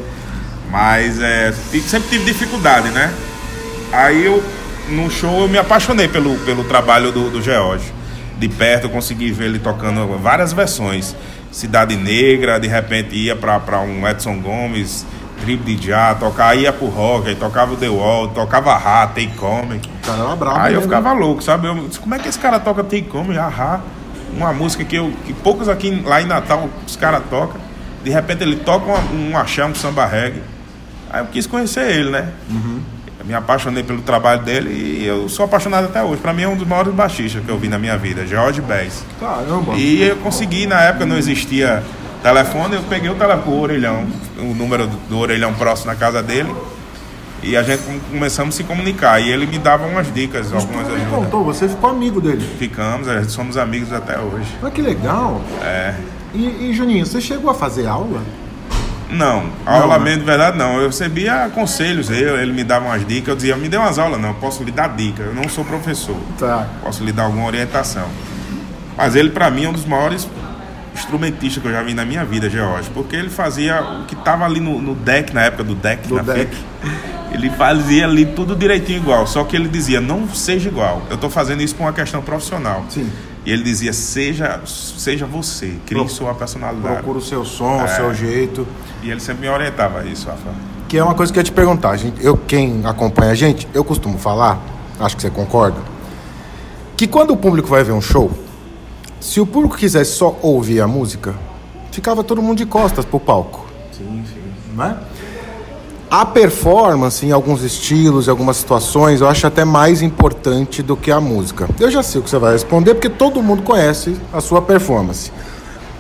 Mas 0.70 1.22
é, 1.22 1.54
sempre 1.88 2.10
tive 2.10 2.26
dificuldade, 2.26 2.90
né? 2.90 3.14
Aí 3.92 4.26
eu, 4.26 4.44
no 4.90 5.10
show, 5.10 5.42
eu 5.42 5.48
me 5.48 5.58
apaixonei 5.58 6.08
pelo, 6.08 6.36
pelo 6.40 6.64
trabalho 6.64 7.12
do, 7.12 7.30
do 7.30 7.42
George. 7.42 7.94
De 8.40 8.50
perto 8.50 8.86
eu 8.86 8.90
consegui 8.90 9.32
ver 9.32 9.46
ele 9.46 9.60
tocando 9.60 10.18
várias 10.18 10.52
versões. 10.52 11.16
Cidade 11.52 11.96
Negra, 11.96 12.60
de 12.60 12.68
repente 12.68 13.16
ia 13.16 13.36
pra 13.36 13.80
um 13.82 14.08
Edson 14.08 14.40
Gomes, 14.40 15.06
Trip 15.44 15.76
de 15.76 15.88
Já, 15.88 16.16
tocar, 16.16 16.56
ia 16.56 16.72
pro 16.72 16.88
rock, 16.88 17.28
aí 17.28 17.36
tocava 17.36 17.74
o 17.74 17.76
The 17.76 17.90
Wall, 17.90 18.30
tocava 18.30 18.78
Ra, 18.78 19.08
Take 19.08 19.34
Come. 19.36 19.76
O 19.76 20.08
cara 20.08 20.24
era 20.24 20.36
brabo. 20.38 20.58
Aí 20.58 20.74
eu 20.74 20.80
né, 20.80 20.86
ficava 20.86 21.12
louco, 21.12 21.44
sabe? 21.44 21.68
Eu 21.68 21.90
como 22.00 22.16
é 22.16 22.20
que 22.20 22.30
esse 22.30 22.40
cara 22.40 22.62
toca 22.62 22.82
Take 22.82 23.04
Come, 23.04 23.38
Ahá? 23.38 23.82
Uma 24.34 24.54
música 24.54 24.86
que, 24.86 24.96
eu, 24.96 25.12
que 25.26 25.34
poucos 25.34 25.68
aqui 25.68 26.02
lá 26.06 26.22
em 26.22 26.26
Natal 26.26 26.70
os 26.88 26.96
caras 26.96 27.24
tocam. 27.30 27.60
De 28.06 28.10
repente 28.10 28.42
ele 28.42 28.56
toca 28.56 28.86
um 29.14 29.38
axé, 29.38 29.66
um 29.66 29.76
samba 29.76 30.06
reggae. 30.06 30.42
Aí 31.10 31.22
eu 31.22 31.26
quis 31.26 31.46
conhecer 31.46 31.92
ele, 31.92 32.10
né? 32.10 32.30
Eu 33.20 33.26
me 33.26 33.34
apaixonei 33.34 33.84
pelo 33.84 34.02
trabalho 34.02 34.44
dele 34.44 34.70
e 34.72 35.06
eu 35.06 35.28
sou 35.28 35.44
apaixonado 35.44 35.86
até 35.86 36.02
hoje. 36.02 36.22
Pra 36.22 36.32
mim 36.32 36.44
é 36.44 36.48
um 36.48 36.56
dos 36.56 36.68
maiores 36.68 36.94
baixistas 36.94 37.44
que 37.44 37.50
eu 37.50 37.58
vi 37.58 37.68
na 37.68 37.78
minha 37.78 37.98
vida, 37.98 38.26
George 38.26 38.62
Bass. 38.62 39.04
Caramba. 39.20 39.74
E 39.76 40.04
eu 40.04 40.16
consegui, 40.18 40.66
na 40.68 40.82
época 40.82 41.06
não 41.06 41.18
existia 41.18 41.84
telefone, 42.24 42.76
eu 42.76 42.82
peguei 42.84 43.10
o 43.10 43.16
telefone, 43.16 43.56
o 43.56 43.60
orelhão, 43.62 44.08
o 44.40 44.54
número 44.56 44.88
do, 44.88 44.98
do 45.10 45.18
orelhão 45.20 45.54
próximo 45.54 45.92
na 45.92 45.96
casa 45.96 46.24
dele. 46.24 46.54
E 47.44 47.58
a 47.58 47.62
gente 47.62 47.84
com- 47.84 48.00
começamos 48.12 48.56
a 48.56 48.58
se 48.58 48.64
comunicar. 48.64 49.20
E 49.20 49.30
ele 49.30 49.46
me 49.46 49.58
dava 49.60 49.86
umas 49.86 50.12
dicas, 50.14 50.52
algumas 50.54 50.88
Ele 50.88 51.02
ajudas. 51.02 51.14
contou, 51.14 51.44
você 51.44 51.68
ficou 51.68 51.90
amigo 51.90 52.22
dele. 52.22 52.48
Ficamos, 52.58 53.08
a 53.10 53.20
gente 53.20 53.32
somos 53.34 53.58
amigos 53.58 53.92
até 53.92 54.18
hoje. 54.18 54.48
Olha 54.62 54.72
que 54.72 54.82
legal. 54.82 55.42
É. 55.62 55.94
E, 56.34 56.70
e, 56.70 56.74
Juninho, 56.74 57.06
você 57.06 57.20
chegou 57.20 57.52
a 57.52 57.54
fazer 57.54 57.86
aula? 57.86 58.22
Não, 59.10 59.44
aula 59.66 60.00
né? 60.00 60.06
mesmo 60.06 60.20
de 60.22 60.26
verdade 60.26 60.58
não. 60.58 60.80
Eu 60.80 60.88
recebia 60.88 61.52
conselhos, 61.54 62.10
eu, 62.10 62.40
ele 62.40 62.52
me 62.54 62.64
dava 62.64 62.86
umas 62.86 63.06
dicas, 63.06 63.28
eu 63.28 63.36
dizia, 63.36 63.56
me 63.58 63.68
dê 63.70 63.78
umas 63.78 64.00
aulas, 64.00 64.20
não, 64.20 64.30
eu 64.30 64.36
posso 64.36 64.64
lhe 64.64 64.72
dar 64.72 64.88
dica, 64.96 65.22
eu 65.22 65.36
não 65.36 65.48
sou 65.48 65.64
professor, 65.64 66.16
Tá. 66.40 66.66
posso 66.82 67.04
lhe 67.04 67.12
dar 67.12 67.24
alguma 67.26 67.46
orientação. 67.46 68.08
Mas 68.98 69.16
ele, 69.16 69.30
pra 69.30 69.52
mim, 69.52 69.66
é 69.66 69.70
um 69.70 69.74
dos 69.74 69.86
maiores 69.86 70.28
instrumentistas 70.94 71.62
que 71.62 71.68
eu 71.68 71.72
já 71.74 71.82
vi 71.84 71.94
na 71.94 72.06
minha 72.06 72.24
vida, 72.24 72.50
George, 72.50 72.90
porque 72.94 73.16
ele 73.16 73.30
fazia 73.30 73.82
o 73.82 74.06
que 74.06 74.16
tava 74.16 74.46
ali 74.46 74.60
no, 74.60 74.82
no 74.82 74.94
deck, 74.96 75.34
na 75.34 75.42
época 75.42 75.64
do 75.64 75.76
deck, 75.76 76.08
Do 76.08 76.16
na 76.16 76.22
deck. 76.22 76.56
ele 77.32 77.50
fazia 77.50 78.06
ali 78.06 78.26
tudo 78.28 78.56
direitinho 78.56 79.00
igual, 79.00 79.26
só 79.26 79.44
que 79.44 79.56
ele 79.56 79.68
dizia, 79.68 80.00
não 80.00 80.28
seja 80.30 80.70
igual, 80.70 81.02
eu 81.10 81.18
tô 81.18 81.30
fazendo 81.30 81.62
isso 81.62 81.76
por 81.76 81.84
uma 81.84 81.94
questão 81.94 82.22
profissional. 82.22 82.86
Sim. 82.90 83.10
E 83.46 83.52
ele 83.52 83.64
dizia, 83.64 83.92
seja, 83.92 84.62
seja 84.66 85.26
você, 85.26 85.74
crie 85.86 86.00
Pro- 86.00 86.08
sua 86.10 86.34
personalidade. 86.34 86.96
Procura 86.96 87.18
o 87.18 87.22
seu 87.22 87.44
som, 87.44 87.80
o 87.82 87.82
É. 87.84 87.88
seu 87.88 88.14
jeito. 88.14 88.66
E 89.02 89.12
ele 89.12 89.20
sempre 89.20 89.42
me 89.42 89.50
orientava 89.54 90.00
a 90.00 90.06
isso, 90.06 90.28
Rafa. 90.28 90.50
Que 90.88 90.98
é 90.98 91.04
uma 91.04 91.14
coisa 91.14 91.34
que 91.34 91.40
eu 91.40 91.42
ia 91.42 91.44
te 91.44 91.52
perguntar. 91.52 91.98
Gente, 91.98 92.24
eu, 92.24 92.38
quem 92.38 92.82
acompanha 92.86 93.32
a 93.32 93.36
gente, 93.36 93.68
eu 93.74 93.84
costumo 93.84 94.18
falar, 94.18 94.62
acho 94.98 95.18
que 95.18 95.22
você 95.22 95.30
concorda, 95.30 95.78
que 96.96 97.06
quando 97.06 97.32
o 97.32 97.38
público 97.38 97.68
vai 97.68 97.84
ver 97.84 97.92
um 97.92 98.00
show, 98.02 98.32
se 99.24 99.40
o 99.40 99.46
público 99.46 99.78
quisesse 99.78 100.12
só 100.12 100.38
ouvir 100.42 100.82
a 100.82 100.88
música, 100.88 101.34
ficava 101.92 102.26
todo 102.26 102.42
mundo 102.42 102.58
de 102.58 102.66
costas 102.66 103.06
pro 103.06 103.22
palco. 103.22 103.66
Sim, 103.98 104.22
sim. 104.28 104.42
né? 104.76 104.98
A 106.12 106.26
performance 106.26 107.26
em 107.26 107.32
alguns 107.32 107.64
estilos, 107.64 108.28
em 108.28 108.30
algumas 108.30 108.58
situações, 108.58 109.22
eu 109.22 109.30
acho 109.30 109.48
até 109.48 109.64
mais 109.64 110.02
importante 110.02 110.84
do 110.84 110.98
que 110.98 111.10
a 111.10 111.22
música. 111.22 111.70
Eu 111.80 111.90
já 111.90 112.04
sei 112.04 112.20
o 112.20 112.24
que 112.24 112.30
você 112.30 112.38
vai 112.38 112.52
responder, 112.52 112.96
porque 112.96 113.08
todo 113.08 113.42
mundo 113.42 113.64
conhece 113.64 114.18
a 114.34 114.42
sua 114.42 114.62
performance. 114.62 115.32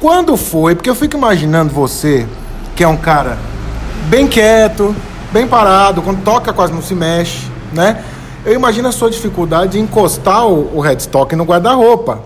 Quando 0.01 0.35
foi? 0.35 0.75
Porque 0.75 0.89
eu 0.89 0.95
fico 0.95 1.15
imaginando 1.15 1.73
você, 1.73 2.27
que 2.75 2.83
é 2.83 2.87
um 2.89 2.97
cara 2.97 3.37
bem 4.09 4.27
quieto, 4.27 4.93
bem 5.31 5.47
parado, 5.47 6.01
quando 6.01 6.21
toca 6.23 6.51
quase 6.51 6.73
não 6.73 6.81
se 6.81 6.93
mexe, 6.93 7.47
né? 7.71 8.03
Eu 8.45 8.53
imagino 8.53 8.89
a 8.89 8.91
sua 8.91 9.09
dificuldade 9.09 9.71
de 9.71 9.79
encostar 9.79 10.45
o, 10.45 10.77
o 10.77 10.81
headstock 10.81 11.33
no 11.37 11.45
guarda-roupa, 11.45 12.21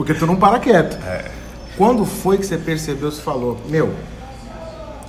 porque 0.00 0.14
tu 0.14 0.26
não 0.26 0.34
para 0.36 0.58
quieto. 0.58 0.96
Quando 1.76 2.06
foi 2.06 2.38
que 2.38 2.46
você 2.46 2.56
percebeu, 2.56 3.10
você 3.12 3.20
falou, 3.20 3.60
meu, 3.68 3.94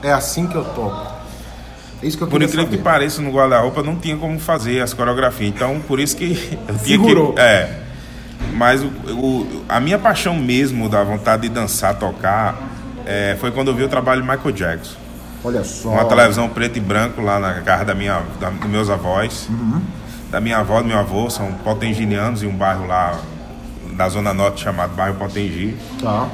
é 0.03 0.11
assim 0.11 0.47
que 0.47 0.55
eu 0.55 0.65
toco? 0.65 1.07
É 2.03 2.05
isso 2.07 2.17
que 2.17 2.23
eu 2.23 2.27
Por 2.27 2.41
incrível 2.41 2.65
saber. 2.65 2.75
que 2.77 2.83
pareça, 2.83 3.21
no 3.21 3.31
guarda-roupa 3.31 3.81
não 3.81 3.95
tinha 3.95 4.17
como 4.17 4.37
fazer 4.37 4.81
as 4.81 4.93
coreografias. 4.93 5.49
Então, 5.49 5.79
por 5.87 5.97
isso 5.97 6.17
que 6.17 6.57
eu 6.67 6.75
tinha 6.75 6.97
Segurou. 6.97 7.31
que. 7.33 7.39
É. 7.39 7.79
Mas 8.53 8.83
o, 8.83 8.87
o- 9.13 9.63
a 9.69 9.79
minha 9.79 9.97
paixão 9.97 10.35
mesmo 10.35 10.89
da 10.89 11.01
vontade 11.05 11.43
de 11.43 11.49
dançar, 11.49 11.97
tocar, 11.97 12.57
é, 13.05 13.37
foi 13.39 13.49
quando 13.51 13.69
eu 13.69 13.75
vi 13.75 13.83
o 13.83 13.89
trabalho 13.89 14.21
de 14.21 14.27
Michael 14.27 14.51
Jackson. 14.51 14.95
Olha 15.45 15.63
só. 15.63 15.89
Uma 15.89 16.03
televisão 16.03 16.49
preto 16.49 16.75
e 16.77 16.81
branco 16.81 17.21
lá 17.21 17.39
na 17.39 17.53
casa 17.61 17.85
da 17.85 17.95
minha, 17.95 18.21
da, 18.41 18.49
dos 18.49 18.69
meus 18.69 18.89
avós. 18.89 19.47
Da 20.29 20.41
minha 20.41 20.57
avó 20.57 20.81
do 20.81 20.87
meu 20.87 20.97
avô, 20.99 21.29
são 21.29 21.53
potenginianos 21.63 22.43
em 22.43 22.47
um 22.47 22.55
bairro 22.55 22.85
lá 22.87 23.17
da 23.93 24.09
Zona 24.09 24.33
Norte 24.33 24.63
chamado 24.63 24.95
Bairro 24.95 25.15
Potengi. 25.15 25.75
Tá. 26.01 26.29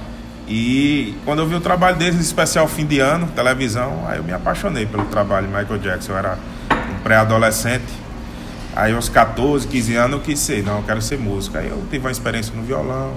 E 0.47 1.13
quando 1.25 1.39
eu 1.39 1.47
vi 1.47 1.55
o 1.55 1.59
trabalho 1.59 1.97
deles, 1.97 2.19
especial 2.21 2.67
fim 2.67 2.85
de 2.85 2.99
ano, 2.99 3.27
televisão, 3.27 4.05
aí 4.07 4.17
eu 4.17 4.23
me 4.23 4.31
apaixonei 4.31 4.85
pelo 4.85 5.05
trabalho 5.05 5.47
de 5.47 5.53
Michael 5.53 5.79
Jackson. 5.79 6.13
Eu 6.13 6.17
era 6.17 6.37
um 6.71 7.03
pré-adolescente. 7.03 8.07
Aí 8.73 8.93
aos 8.93 9.09
14, 9.09 9.67
15 9.67 9.95
anos 9.95 10.11
eu 10.13 10.23
quis 10.23 10.39
ser, 10.39 10.63
não, 10.63 10.77
eu 10.77 10.83
quero 10.83 11.01
ser 11.01 11.17
músico. 11.17 11.57
Aí 11.57 11.67
eu 11.67 11.83
tive 11.89 12.05
uma 12.05 12.11
experiência 12.11 12.53
no 12.55 12.63
violão. 12.63 13.13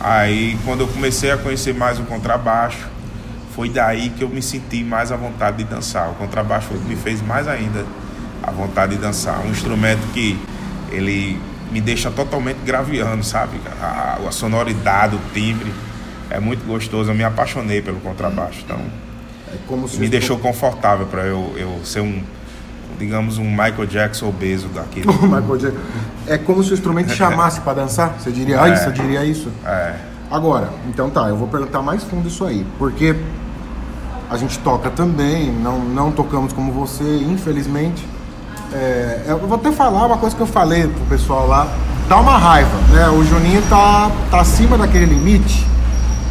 Aí 0.00 0.58
quando 0.64 0.80
eu 0.80 0.88
comecei 0.88 1.30
a 1.30 1.38
conhecer 1.38 1.72
mais 1.72 1.98
o 1.98 2.02
contrabaixo, 2.02 2.86
foi 3.54 3.70
daí 3.70 4.10
que 4.10 4.22
eu 4.22 4.28
me 4.28 4.42
senti 4.42 4.84
mais 4.84 5.10
à 5.10 5.16
vontade 5.16 5.58
de 5.58 5.64
dançar. 5.64 6.10
O 6.10 6.14
contrabaixo 6.14 6.68
foi 6.68 6.76
o 6.76 6.80
que 6.80 6.88
me 6.88 6.96
fez 6.96 7.22
mais 7.22 7.48
ainda 7.48 7.86
a 8.42 8.50
vontade 8.50 8.96
de 8.96 9.00
dançar. 9.00 9.40
Um 9.46 9.50
instrumento 9.50 10.00
que 10.12 10.38
ele 10.90 11.40
me 11.70 11.80
deixa 11.80 12.10
totalmente 12.10 12.58
graviano, 12.64 13.22
sabe? 13.22 13.60
A, 13.80 14.18
a 14.26 14.32
sonoridade, 14.32 15.16
o 15.16 15.20
timbre 15.32 15.72
é 16.30 16.40
muito 16.40 16.64
gostoso. 16.66 17.10
Eu 17.10 17.14
me 17.14 17.24
apaixonei 17.24 17.80
pelo 17.82 18.00
contrabaixo. 18.00 18.60
Então, 18.64 18.78
É 19.52 19.56
como 19.66 19.88
se 19.88 19.98
me 19.98 20.08
deixou 20.08 20.38
confortável 20.38 21.06
para 21.06 21.22
eu, 21.22 21.52
eu 21.56 21.80
ser 21.84 22.00
um, 22.00 22.22
digamos, 22.98 23.38
um 23.38 23.48
Michael 23.50 23.86
Jackson 23.86 24.28
obeso 24.28 24.68
daqui. 24.68 25.02
O 25.06 25.12
Michael 25.26 25.56
Jackson. 25.58 25.78
É 26.26 26.38
como 26.38 26.62
se 26.62 26.70
o 26.70 26.74
instrumento 26.74 27.12
chamasse 27.14 27.60
pra 27.60 27.74
dançar? 27.74 28.14
Você 28.18 28.30
diria 28.30 28.60
ah, 28.62 28.68
É. 28.68 28.74
isso, 28.74 28.84
eu 28.84 28.92
diria 28.92 29.24
isso. 29.24 29.50
É, 29.64 29.94
Agora, 30.30 30.68
então 30.86 31.08
tá, 31.08 31.28
eu 31.28 31.36
vou 31.36 31.48
perguntar 31.48 31.80
mais 31.80 32.02
fundo 32.04 32.28
isso 32.28 32.44
aí. 32.44 32.66
Porque 32.78 33.16
a 34.30 34.36
gente 34.36 34.58
toca 34.58 34.90
também, 34.90 35.50
não, 35.50 35.78
não 35.78 36.12
tocamos 36.12 36.52
como 36.52 36.70
você, 36.70 37.02
infelizmente. 37.26 38.06
É, 38.72 39.22
eu 39.28 39.38
vou 39.38 39.56
até 39.56 39.72
falar 39.72 40.06
uma 40.06 40.18
coisa 40.18 40.36
que 40.36 40.42
eu 40.42 40.46
falei 40.46 40.86
pro 40.86 41.04
pessoal 41.06 41.46
lá. 41.46 41.68
Dá 42.08 42.18
uma 42.18 42.36
raiva, 42.38 42.76
né? 42.92 43.08
O 43.08 43.22
Juninho 43.24 43.62
tá, 43.68 44.10
tá 44.30 44.40
acima 44.40 44.76
daquele 44.76 45.06
limite 45.06 45.66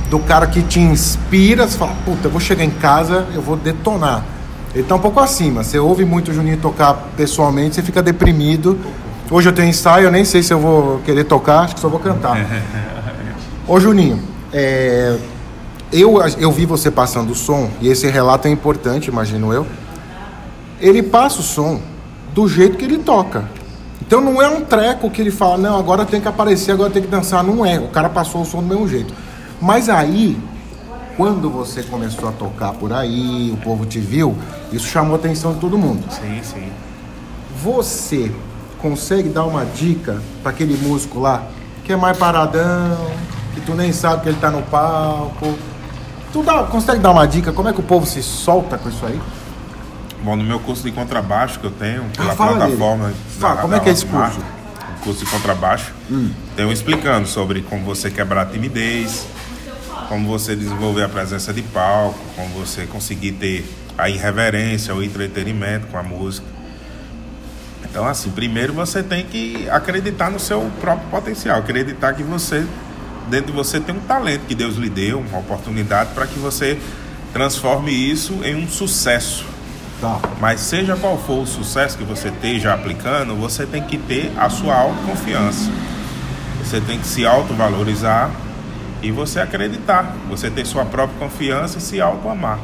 do 0.10 0.20
cara 0.20 0.48
que 0.48 0.62
te 0.62 0.80
inspira, 0.80 1.68
você 1.68 1.78
fala, 1.78 1.94
puta, 2.06 2.28
eu 2.28 2.32
vou 2.32 2.40
chegar 2.40 2.64
em 2.64 2.70
casa, 2.70 3.28
eu 3.34 3.42
vou 3.42 3.58
detonar. 3.58 4.24
Ele 4.74 4.84
tá 4.84 4.96
um 4.96 5.00
pouco 5.00 5.20
acima. 5.20 5.64
Você 5.64 5.80
ouve 5.80 6.06
muito 6.06 6.32
o 6.32 6.34
Juninho 6.34 6.58
tocar 6.58 6.94
pessoalmente, 7.16 7.76
você 7.76 7.82
fica 7.82 8.02
deprimido. 8.02 8.80
Hoje 9.30 9.50
eu 9.50 9.54
tenho 9.54 9.68
ensaio, 9.68 10.06
eu 10.06 10.12
nem 10.12 10.24
sei 10.24 10.42
se 10.42 10.54
eu 10.54 10.60
vou 10.60 11.00
querer 11.00 11.26
tocar, 11.26 11.62
acho 11.62 11.76
que 11.76 11.82
só 11.82 11.90
vou 11.90 12.00
cantar. 12.00 12.38
Ô 13.68 13.80
Juninho, 13.80 14.22
é, 14.54 15.18
eu, 15.92 16.18
eu 16.40 16.52
vi 16.52 16.66
você 16.66 16.90
passando 16.90 17.32
o 17.32 17.36
som, 17.36 17.70
e 17.82 17.90
esse 17.90 18.08
relato 18.08 18.48
é 18.48 18.52
importante, 18.52 19.10
imagino 19.10 19.52
eu. 19.52 19.68
Ele 20.80 21.04
passa 21.04 21.40
o 21.42 21.44
som 21.44 21.82
do 22.38 22.48
jeito 22.48 22.78
que 22.78 22.86
ele 22.86 23.00
toca. 23.00 23.46
Então 24.00 24.22
não 24.22 24.40
é 24.40 24.48
um 24.48 24.64
treco 24.64 25.10
que 25.10 25.20
ele 25.20 25.32
fala, 25.32 25.58
não, 25.58 25.76
agora 25.76 26.06
tem 26.06 26.22
que 26.22 26.28
aparecer, 26.28 26.72
agora 26.72 26.92
tem 26.92 27.02
que 27.02 27.08
dançar. 27.08 27.44
Não 27.44 27.66
é. 27.66 27.80
O 27.80 27.88
cara 27.88 28.10
passou 28.10 28.44
o 28.44 28.46
som 28.46 28.62
do 28.62 28.68
mesmo 28.68 28.88
jeito. 28.88 29.12
Mas 29.60 29.90
aí, 29.90 30.38
quando 31.18 31.50
você 31.50 31.82
começou 31.82 32.30
a 32.30 32.32
tocar 32.32 32.74
por 32.74 32.94
aí, 32.94 33.50
o 33.52 33.58
povo 33.58 33.88
te 33.88 34.00
viu, 34.00 34.38
isso 34.72 34.86
chamou 34.86 35.16
a 35.16 35.18
atenção 35.18 35.56
de 35.56 35.60
todo 35.60 35.80
mundo. 35.80 36.04
sim, 36.12 36.40
sim. 36.44 36.72
Você 37.64 38.32
consegue 38.80 39.30
dar 39.30 39.46
uma 39.46 39.66
dica 39.66 40.22
para 40.44 40.52
aquele 40.52 40.78
músico 40.78 41.20
lá 41.20 41.44
que 41.84 41.92
é 41.92 41.96
mais 41.96 42.16
paradão, 42.16 43.10
que 43.56 43.62
tu 43.62 43.74
nem 43.74 43.92
sabe 43.92 44.22
que 44.22 44.30
ele 44.30 44.38
tá 44.40 44.52
no 44.52 44.62
palco? 44.62 45.56
Tu 46.32 46.44
dá, 46.44 46.66
consegue 46.66 47.00
dar 47.00 47.10
uma 47.10 47.26
dica? 47.28 47.52
Como 47.52 47.68
é 47.68 47.74
que 47.74 47.80
o 47.80 47.84
povo 47.84 48.06
se 48.06 48.22
solta 48.22 48.78
com 48.78 48.90
isso 48.90 49.04
aí? 49.08 49.20
Bom, 50.24 50.36
no 50.36 50.44
meu 50.44 50.60
curso 50.60 50.84
de 50.84 50.92
contrabaixo 50.92 51.60
que 51.60 51.66
eu 51.66 51.72
tenho, 51.72 52.04
pela 52.16 52.34
Ah, 52.34 52.36
plataforma. 52.36 53.12
Fala, 53.40 53.62
como 53.62 53.76
é 53.76 53.80
que 53.80 53.90
é 53.90 53.92
esse 53.92 54.06
curso? 54.06 54.40
um 54.40 55.00
curso 55.02 55.24
de 55.26 55.32
contrabaixo. 55.32 55.94
Tenho 56.56 56.72
explicando 56.72 57.28
sobre 57.28 57.62
como 57.62 57.84
você 57.86 58.10
quebrar 58.10 58.42
a 58.42 58.46
timidez, 58.46 59.26
como 60.10 60.28
você 60.28 60.56
desenvolver 60.56 61.04
a 61.04 61.10
presença 61.10 61.54
de 61.54 61.62
palco, 61.62 62.20
como 62.36 62.50
você 62.56 62.86
conseguir 62.88 63.34
ter 63.34 63.66
a 63.98 64.10
irreverência, 64.10 64.94
o 64.94 65.04
entretenimento 65.04 65.88
com 65.88 65.98
a 65.98 66.04
música. 66.04 66.46
Então, 67.90 68.06
assim, 68.06 68.30
primeiro 68.32 68.74
você 68.74 69.02
tem 69.02 69.24
que 69.26 69.70
acreditar 69.70 70.30
no 70.30 70.40
seu 70.40 70.70
próprio 70.82 71.08
potencial, 71.10 71.60
acreditar 71.60 72.14
que 72.14 72.24
você, 72.24 72.66
dentro 73.30 73.48
de 73.48 73.52
você, 73.54 73.80
tem 73.80 73.96
um 73.96 74.00
talento 74.02 74.42
que 74.48 74.56
Deus 74.56 74.76
lhe 74.76 74.90
deu, 74.90 75.20
uma 75.20 75.40
oportunidade 75.40 76.12
para 76.14 76.28
que 76.28 76.38
você 76.38 76.78
transforme 77.34 77.92
isso 77.92 78.40
em 78.44 78.56
um 78.56 78.68
sucesso. 78.68 79.46
Tá. 80.00 80.20
Mas 80.40 80.60
seja 80.62 80.96
qual 80.96 81.18
for 81.18 81.42
o 81.44 81.48
sucesso 81.48 81.98
que 81.98 82.04
você 82.04 82.28
esteja 82.30 82.74
aplicando, 82.74 83.36
você 83.36 83.66
tem 83.66 83.82
que 83.82 83.98
ter 83.98 84.32
a 84.38 84.48
sua 84.50 84.76
autoconfiança. 84.76 85.72
Você 86.64 86.80
tem 86.82 87.00
que 87.00 87.08
se 87.08 87.26
autovalorizar 87.26 88.30
e 89.02 89.12
você 89.12 89.40
acreditar. 89.40 90.16
Você 90.30 90.50
ter 90.52 90.66
sua 90.66 90.86
própria 90.86 91.18
confiança 91.18 91.80
e 91.80 91.82
se 91.82 92.00
auto-amar. 92.00 92.60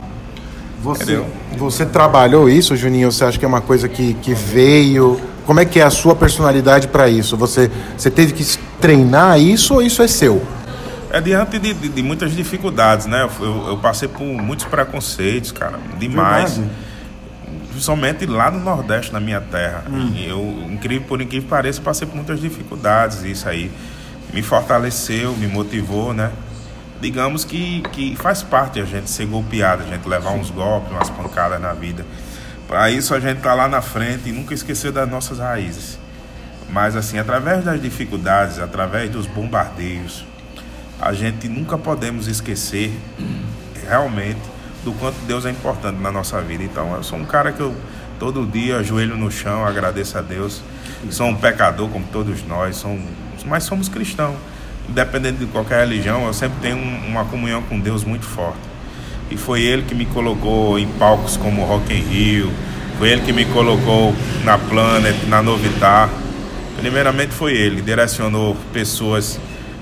Você, 0.81 1.03
Entendeu? 1.03 1.27
você 1.57 1.85
trabalhou 1.85 2.49
isso, 2.49 2.75
Juninho? 2.75 3.11
Você 3.11 3.23
acha 3.23 3.39
que 3.39 3.45
é 3.45 3.47
uma 3.47 3.61
coisa 3.61 3.87
que, 3.87 4.13
que 4.15 4.33
veio? 4.33 5.19
Como 5.45 5.59
é 5.59 5.65
que 5.65 5.79
é 5.79 5.83
a 5.83 5.89
sua 5.89 6.13
personalidade 6.15 6.87
para 6.89 7.09
isso? 7.09 7.35
Você, 7.37 7.71
você 7.97 8.11
teve 8.11 8.33
que 8.33 8.43
treinar 8.81 9.39
isso 9.39 9.73
ou 9.75 9.81
isso 9.81 10.01
é 10.03 10.07
seu? 10.07 10.43
É 11.09 11.21
diante 11.21 11.57
de, 11.57 11.73
de- 11.73 11.89
de 11.89 12.03
muitas 12.03 12.35
dificuldades, 12.35 13.05
né? 13.05 13.23
Eu, 13.39 13.45
eu- 13.45 13.67
eu 13.69 13.77
passei 13.77 14.07
por 14.09 14.23
muitos 14.23 14.65
preconceitos, 14.65 15.51
cara, 15.51 15.79
demais. 15.97 16.57
Verdade. 16.57 16.75
Principalmente 17.73 18.25
lá 18.27 18.51
no 18.51 18.59
Nordeste, 18.59 19.11
na 19.11 19.19
minha 19.19 19.41
terra. 19.41 19.83
E 20.15 20.27
Eu, 20.27 20.39
incrível, 20.71 21.07
por 21.07 21.19
incrível 21.21 21.43
que 21.43 21.49
pareça, 21.49 21.81
passei 21.81 22.07
por 22.07 22.15
muitas 22.15 22.39
dificuldades. 22.39 23.23
Isso 23.23 23.49
aí 23.49 23.71
me 24.31 24.43
fortaleceu, 24.43 25.35
me 25.35 25.47
motivou, 25.47 26.13
né? 26.13 26.31
Digamos 27.01 27.43
que, 27.43 27.81
que 27.91 28.15
faz 28.15 28.43
parte 28.43 28.79
a 28.79 28.85
gente 28.85 29.09
ser 29.09 29.25
golpeado, 29.25 29.83
a 29.83 29.87
gente 29.87 30.07
levar 30.07 30.31
uns 30.31 30.51
golpes, 30.51 30.91
umas 30.91 31.09
pancadas 31.09 31.59
na 31.59 31.73
vida. 31.73 32.05
Para 32.67 32.89
isso 32.91 33.13
a 33.13 33.19
gente 33.19 33.41
tá 33.41 33.53
lá 33.53 33.67
na 33.67 33.81
frente 33.81 34.29
e 34.29 34.31
nunca 34.31 34.53
esquecer 34.53 34.91
das 34.91 35.09
nossas 35.09 35.39
raízes. 35.39 35.99
Mas 36.69 36.95
assim, 36.95 37.17
através 37.19 37.63
das 37.65 37.81
dificuldades, 37.81 38.59
através 38.59 39.09
dos 39.09 39.27
bombardeios, 39.27 40.25
a 41.01 41.11
gente 41.11 41.49
nunca 41.49 41.77
podemos 41.77 42.27
esquecer 42.27 42.91
realmente 43.87 44.39
do 44.83 44.91
quanto 44.93 45.15
Deus 45.25 45.45
é 45.45 45.49
importante 45.49 45.99
na 46.01 46.11
nossa 46.11 46.41
vida. 46.41 46.63
Então, 46.63 46.93
eu 46.95 47.03
sou 47.03 47.17
um 47.17 47.25
cara 47.25 47.51
que 47.51 47.61
eu 47.61 47.73
todo 48.19 48.45
dia 48.45 48.77
ajoelho 48.77 49.17
no 49.17 49.31
chão, 49.31 49.65
agradeço 49.65 50.17
a 50.17 50.21
Deus. 50.21 50.61
Sou 51.09 51.27
um 51.27 51.35
pecador 51.35 51.89
como 51.89 52.05
todos 52.11 52.45
nós, 52.47 52.83
mas 53.45 53.63
somos 53.63 53.89
cristãos. 53.89 54.35
Independente 54.87 55.37
de 55.37 55.45
qualquer 55.45 55.79
religião, 55.79 56.25
eu 56.25 56.33
sempre 56.33 56.57
tenho 56.61 56.77
um- 56.77 57.07
uma 57.07 57.25
comunhão 57.25 57.61
com 57.63 57.79
Deus 57.79 58.03
muito 58.03 58.25
forte. 58.25 58.59
E 59.31 59.37
foi 59.37 59.61
ele 59.61 59.83
que 59.83 59.95
me 59.95 60.05
colocou 60.05 60.77
em 60.77 60.87
palcos 60.87 61.37
como 61.37 61.63
Rock 61.65 61.93
in 61.93 62.01
Rio, 62.01 62.51
foi 62.97 63.09
ele 63.09 63.21
que 63.21 63.33
me 63.33 63.45
colocou 63.45 64.13
na 64.43 64.57
Planet, 64.57 65.15
na 65.27 65.41
Novitar. 65.41 66.09
Primeiramente 66.77 67.33
foi 67.33 67.53
ele, 67.53 67.81
direcionou 67.81 68.55
pessoas 68.73 69.39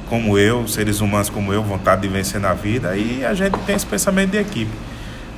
como 0.08 0.38
eu, 0.38 0.68
seres 0.68 1.02
humanos 1.02 1.30
como 1.30 1.52
eu, 1.54 1.64
vontade 1.64 2.02
de 2.02 2.08
vencer 2.08 2.40
na 2.40 2.54
vida, 2.54 2.96
e 2.96 3.26
a 3.26 3.34
gente 3.34 3.58
tem 3.60 3.76
esse 3.76 3.86
pensamento 3.86 4.32
de 4.32 4.38
equipe. 4.38 4.72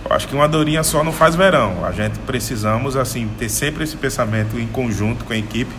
Eu 0.05 0.15
acho 0.15 0.27
que 0.27 0.35
uma 0.35 0.47
dorinha 0.47 0.83
só 0.83 1.03
não 1.03 1.11
faz 1.11 1.35
verão. 1.35 1.85
A 1.85 1.91
gente 1.91 2.19
precisamos 2.19 2.95
assim 2.95 3.29
ter 3.37 3.49
sempre 3.49 3.83
esse 3.83 3.95
pensamento 3.95 4.59
em 4.59 4.67
conjunto 4.67 5.23
com 5.25 5.33
a 5.33 5.37
equipe 5.37 5.71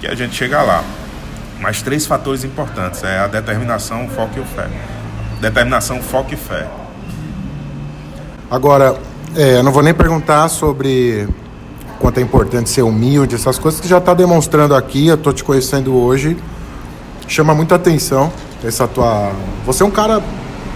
que 0.00 0.06
a 0.06 0.14
gente 0.14 0.34
chega 0.34 0.62
lá. 0.62 0.84
Mas 1.60 1.82
três 1.82 2.06
fatores 2.06 2.44
importantes 2.44 3.02
é 3.04 3.18
a 3.18 3.26
determinação, 3.26 4.08
foco 4.08 4.40
e 4.40 4.44
fé. 4.44 4.68
Determinação, 5.40 6.02
foco 6.02 6.32
e 6.32 6.36
fé. 6.36 6.66
Agora, 8.50 8.96
é, 9.36 9.58
eu 9.58 9.62
não 9.62 9.70
vou 9.70 9.82
nem 9.82 9.94
perguntar 9.94 10.48
sobre 10.48 11.28
quanto 11.98 12.18
é 12.18 12.22
importante 12.22 12.70
ser 12.70 12.82
humilde, 12.82 13.34
essas 13.34 13.58
coisas 13.58 13.78
que 13.80 13.86
já 13.86 13.98
está 13.98 14.14
demonstrando 14.14 14.74
aqui, 14.74 15.06
eu 15.06 15.18
tô 15.18 15.32
te 15.32 15.44
conhecendo 15.44 15.94
hoje. 15.94 16.36
Chama 17.28 17.54
muita 17.54 17.76
atenção 17.76 18.32
essa 18.64 18.88
tua. 18.88 19.32
Você 19.66 19.82
é 19.82 19.86
um 19.86 19.90
cara. 19.90 20.20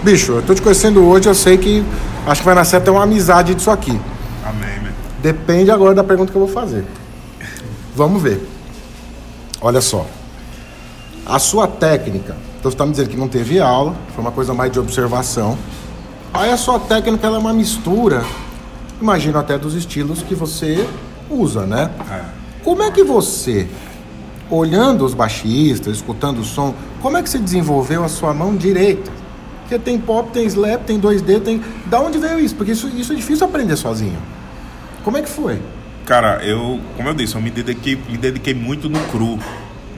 Bicho, 0.03 0.33
eu 0.33 0.41
tô 0.41 0.53
te 0.53 0.61
conhecendo 0.61 1.03
hoje, 1.03 1.27
eu 1.27 1.35
sei 1.35 1.57
que 1.57 1.83
acho 2.27 2.41
que 2.41 2.45
vai 2.45 2.55
nascer 2.55 2.77
até 2.77 2.91
uma 2.91 3.03
amizade 3.03 3.55
disso 3.55 3.71
aqui. 3.71 3.99
Amém, 4.45 4.79
meu. 4.83 4.93
Depende 5.21 5.71
agora 5.71 5.95
da 5.95 6.03
pergunta 6.03 6.31
que 6.31 6.37
eu 6.37 6.45
vou 6.45 6.53
fazer. 6.53 6.85
Vamos 7.95 8.21
ver. 8.21 8.47
Olha 9.61 9.81
só. 9.81 10.05
A 11.25 11.39
sua 11.39 11.67
técnica, 11.67 12.37
então 12.59 12.69
você 12.69 12.75
está 12.75 12.85
me 12.85 12.91
dizendo 12.91 13.09
que 13.09 13.17
não 13.17 13.27
teve 13.27 13.59
aula, 13.59 13.95
foi 14.13 14.21
uma 14.23 14.31
coisa 14.31 14.53
mais 14.53 14.71
de 14.71 14.79
observação. 14.79 15.57
Aí 16.31 16.51
a 16.51 16.57
sua 16.57 16.79
técnica 16.79 17.25
ela 17.25 17.37
é 17.37 17.39
uma 17.39 17.53
mistura, 17.53 18.23
imagino 19.01 19.39
até 19.39 19.57
dos 19.57 19.73
estilos 19.73 20.21
que 20.21 20.35
você 20.35 20.87
usa, 21.29 21.65
né? 21.65 21.89
Como 22.63 22.83
é 22.83 22.91
que 22.91 23.03
você, 23.03 23.67
olhando 24.49 25.03
os 25.03 25.13
baixistas, 25.13 25.95
escutando 25.95 26.39
o 26.39 26.43
som, 26.43 26.75
como 27.01 27.17
é 27.17 27.23
que 27.23 27.29
você 27.29 27.39
desenvolveu 27.39 28.03
a 28.03 28.07
sua 28.07 28.33
mão 28.33 28.55
direita? 28.55 29.11
Porque 29.65 29.79
tem 29.79 29.97
pop, 29.99 30.29
tem 30.31 30.45
slap, 30.45 30.83
tem 30.85 30.99
2D, 31.01 31.41
tem. 31.41 31.59
Da 31.87 31.99
onde 31.99 32.19
veio 32.19 32.39
isso? 32.39 32.55
Porque 32.55 32.71
isso, 32.71 32.87
isso 32.89 33.11
é 33.11 33.15
difícil 33.15 33.47
aprender 33.47 33.75
sozinho. 33.75 34.17
Como 35.03 35.17
é 35.17 35.23
que 35.23 35.29
foi? 35.29 35.59
Cara, 36.05 36.39
eu, 36.45 36.79
como 36.95 37.09
eu 37.09 37.15
disse, 37.15 37.33
eu 37.33 37.41
me 37.41 37.49
dediquei, 37.49 37.95
me 38.07 38.15
dediquei 38.17 38.53
muito 38.53 38.87
no 38.87 38.99
cru, 39.07 39.39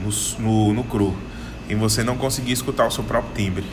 no, 0.01 0.10
no, 0.39 0.73
no 0.73 0.84
cru, 0.86 1.13
em 1.69 1.75
você 1.75 2.01
não 2.01 2.15
conseguir 2.15 2.53
escutar 2.53 2.88
o 2.88 2.91
seu 2.91 3.03
próprio 3.03 3.34
timbre. 3.36 3.65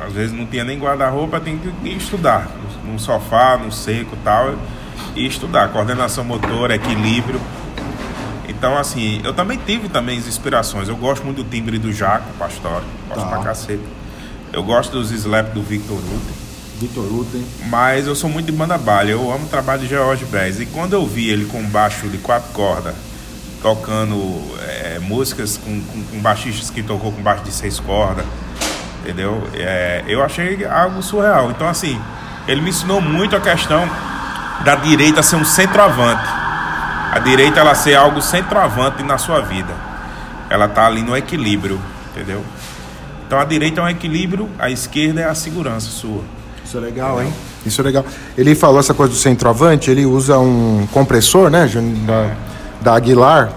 Às 0.00 0.12
vezes 0.12 0.32
não 0.36 0.46
tinha 0.46 0.62
nem 0.62 0.78
guarda-roupa, 0.78 1.40
tem 1.40 1.58
que 1.58 1.88
estudar, 1.88 2.48
no, 2.84 2.92
no 2.92 2.98
sofá, 3.00 3.56
no 3.58 3.72
seco 3.72 4.14
e 4.14 4.24
tal, 4.24 4.54
e 5.16 5.26
estudar, 5.26 5.68
coordenação 5.72 6.22
motora, 6.22 6.76
equilíbrio. 6.76 7.40
Então, 8.48 8.78
assim, 8.78 9.20
eu 9.24 9.34
também 9.34 9.58
tive 9.66 9.88
também 9.88 10.16
as 10.18 10.28
inspirações. 10.28 10.88
Eu 10.88 10.96
gosto 10.96 11.24
muito 11.24 11.42
do 11.42 11.50
timbre 11.50 11.76
do 11.78 11.92
Jaco 11.92 12.32
Pastor, 12.38 12.82
gosto 13.08 13.20
Tá. 13.20 13.26
pra 13.26 13.38
cacete. 13.42 13.82
Eu 14.52 14.62
gosto 14.62 14.92
dos 14.92 15.10
slap 15.10 15.52
do 15.52 15.62
Victor 15.62 15.96
Uten. 15.96 16.36
Vitor 16.78 17.04
Uten. 17.04 17.44
Mas 17.66 18.06
eu 18.06 18.14
sou 18.14 18.28
muito 18.28 18.46
de 18.46 18.52
banda 18.52 18.78
balha, 18.78 19.12
eu 19.12 19.32
amo 19.32 19.46
o 19.46 19.48
trabalho 19.48 19.82
de 19.82 19.88
George 19.88 20.24
Bass. 20.26 20.60
E 20.60 20.66
quando 20.66 20.92
eu 20.92 21.06
vi 21.06 21.28
ele 21.28 21.46
com 21.46 21.62
baixo 21.64 22.08
de 22.08 22.18
quatro 22.18 22.52
cordas, 22.52 22.94
tocando 23.62 24.16
é, 24.60 24.98
músicas 25.00 25.58
com, 25.58 25.80
com, 25.80 26.04
com 26.04 26.20
baixistas 26.20 26.70
que 26.70 26.82
tocou 26.82 27.12
com 27.12 27.22
baixo 27.22 27.44
de 27.44 27.52
seis 27.52 27.80
cordas, 27.80 28.24
entendeu? 29.00 29.42
É, 29.54 30.04
eu 30.06 30.22
achei 30.22 30.64
algo 30.64 31.02
surreal. 31.02 31.50
Então, 31.50 31.68
assim, 31.68 32.00
ele 32.46 32.60
me 32.60 32.70
ensinou 32.70 33.00
muito 33.00 33.34
a 33.34 33.40
questão 33.40 33.88
da 34.64 34.74
direita 34.76 35.22
ser 35.22 35.36
um 35.36 35.44
centroavante. 35.44 36.28
A 37.12 37.18
direita, 37.18 37.60
ela 37.60 37.74
ser 37.74 37.94
algo 37.94 38.20
centroavante 38.20 39.02
na 39.02 39.16
sua 39.16 39.40
vida. 39.40 39.72
Ela 40.50 40.68
tá 40.68 40.86
ali 40.86 41.02
no 41.02 41.16
equilíbrio, 41.16 41.80
entendeu? 42.10 42.44
Então, 43.26 43.38
a 43.38 43.44
direita 43.44 43.80
é 43.80 43.84
um 43.84 43.88
equilíbrio, 43.88 44.48
a 44.58 44.70
esquerda 44.70 45.20
é 45.20 45.24
a 45.24 45.34
segurança 45.34 45.88
sua. 45.90 46.22
Isso 46.64 46.76
é 46.76 46.80
legal, 46.80 47.22
hein? 47.22 47.32
Isso 47.64 47.80
é 47.80 47.84
legal. 47.84 48.04
Ele 48.36 48.54
falou 48.54 48.80
essa 48.80 48.94
coisa 48.94 49.12
do 49.12 49.18
centroavante, 49.18 49.90
ele 49.90 50.04
usa 50.04 50.38
um 50.38 50.86
compressor, 50.92 51.50
né, 51.50 51.66
Júnior, 51.66 51.96
da, 52.06 52.36
da 52.80 52.94
Aguilar. 52.94 53.52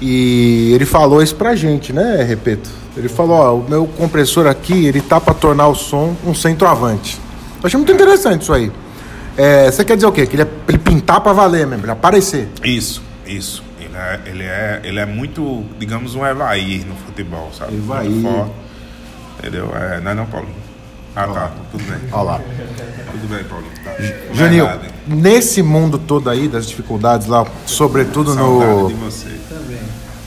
E 0.00 0.72
ele 0.74 0.84
falou 0.84 1.22
isso 1.22 1.34
pra 1.36 1.54
gente, 1.54 1.92
né, 1.92 2.22
Repeto? 2.22 2.68
Ele 2.96 3.08
falou, 3.08 3.36
ó, 3.36 3.54
o 3.56 3.68
meu 3.68 3.86
compressor 3.86 4.46
aqui, 4.46 4.86
ele 4.86 5.00
tá 5.00 5.20
pra 5.20 5.32
tornar 5.32 5.68
o 5.68 5.74
som 5.74 6.14
um 6.26 6.34
centroavante. 6.34 7.18
Eu 7.62 7.66
achei 7.66 7.78
muito 7.78 7.92
interessante 7.92 8.42
isso 8.42 8.52
aí. 8.52 8.70
É, 9.36 9.70
você 9.70 9.84
quer 9.84 9.94
dizer 9.94 10.06
o 10.06 10.12
quê? 10.12 10.26
Que 10.26 10.36
ele 10.36 10.42
é 10.42 10.48
ele 10.68 10.78
pintar 10.78 11.20
pra 11.20 11.32
valer 11.32 11.66
mesmo, 11.66 11.84
ele 11.84 11.92
aparecer. 11.92 12.48
Isso, 12.62 13.02
isso. 13.26 13.62
Ele 13.80 13.94
é, 13.96 14.20
ele 14.26 14.42
é, 14.42 14.80
ele 14.84 14.98
é 14.98 15.06
muito, 15.06 15.64
digamos, 15.78 16.14
um 16.14 16.26
Evair 16.26 16.86
no 16.86 16.94
futebol, 16.96 17.50
sabe? 17.56 17.76
Evair. 17.76 18.10
Entendeu? 19.38 19.70
É, 19.74 20.00
não 20.00 20.10
é 20.10 20.14
não, 20.14 20.26
Paulinho? 20.26 20.54
Ah, 21.14 21.26
tá. 21.26 21.50
Tudo 21.70 21.84
bem. 21.84 21.98
Olha 22.10 22.22
lá. 22.22 22.40
Tudo 23.10 23.28
bem, 23.28 23.44
Paulinho. 23.44 23.72
Tá. 23.84 23.92
Juninho, 24.32 24.66
Verdade. 24.66 24.94
nesse 25.06 25.62
mundo 25.62 25.98
todo 25.98 26.30
aí, 26.30 26.48
das 26.48 26.66
dificuldades 26.66 27.26
lá, 27.26 27.46
sobretudo 27.66 28.34
no... 28.34 28.88
de 28.88 28.94
você. 28.94 29.28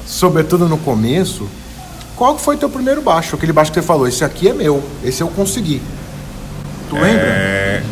sobretudo 0.05 0.69
no 0.69 0.77
começo, 0.77 1.49
qual 2.15 2.37
foi 2.37 2.55
teu 2.55 2.69
primeiro 2.69 3.01
baixo? 3.01 3.35
Aquele 3.35 3.51
baixo 3.51 3.71
que 3.71 3.79
você 3.79 3.85
falou, 3.85 4.07
esse 4.07 4.23
aqui 4.23 4.47
é 4.47 4.53
meu, 4.53 4.83
esse 5.03 5.21
eu 5.21 5.27
consegui. 5.29 5.81
Tu 6.89 6.95
lembra? 6.95 7.21
É, 7.21 7.83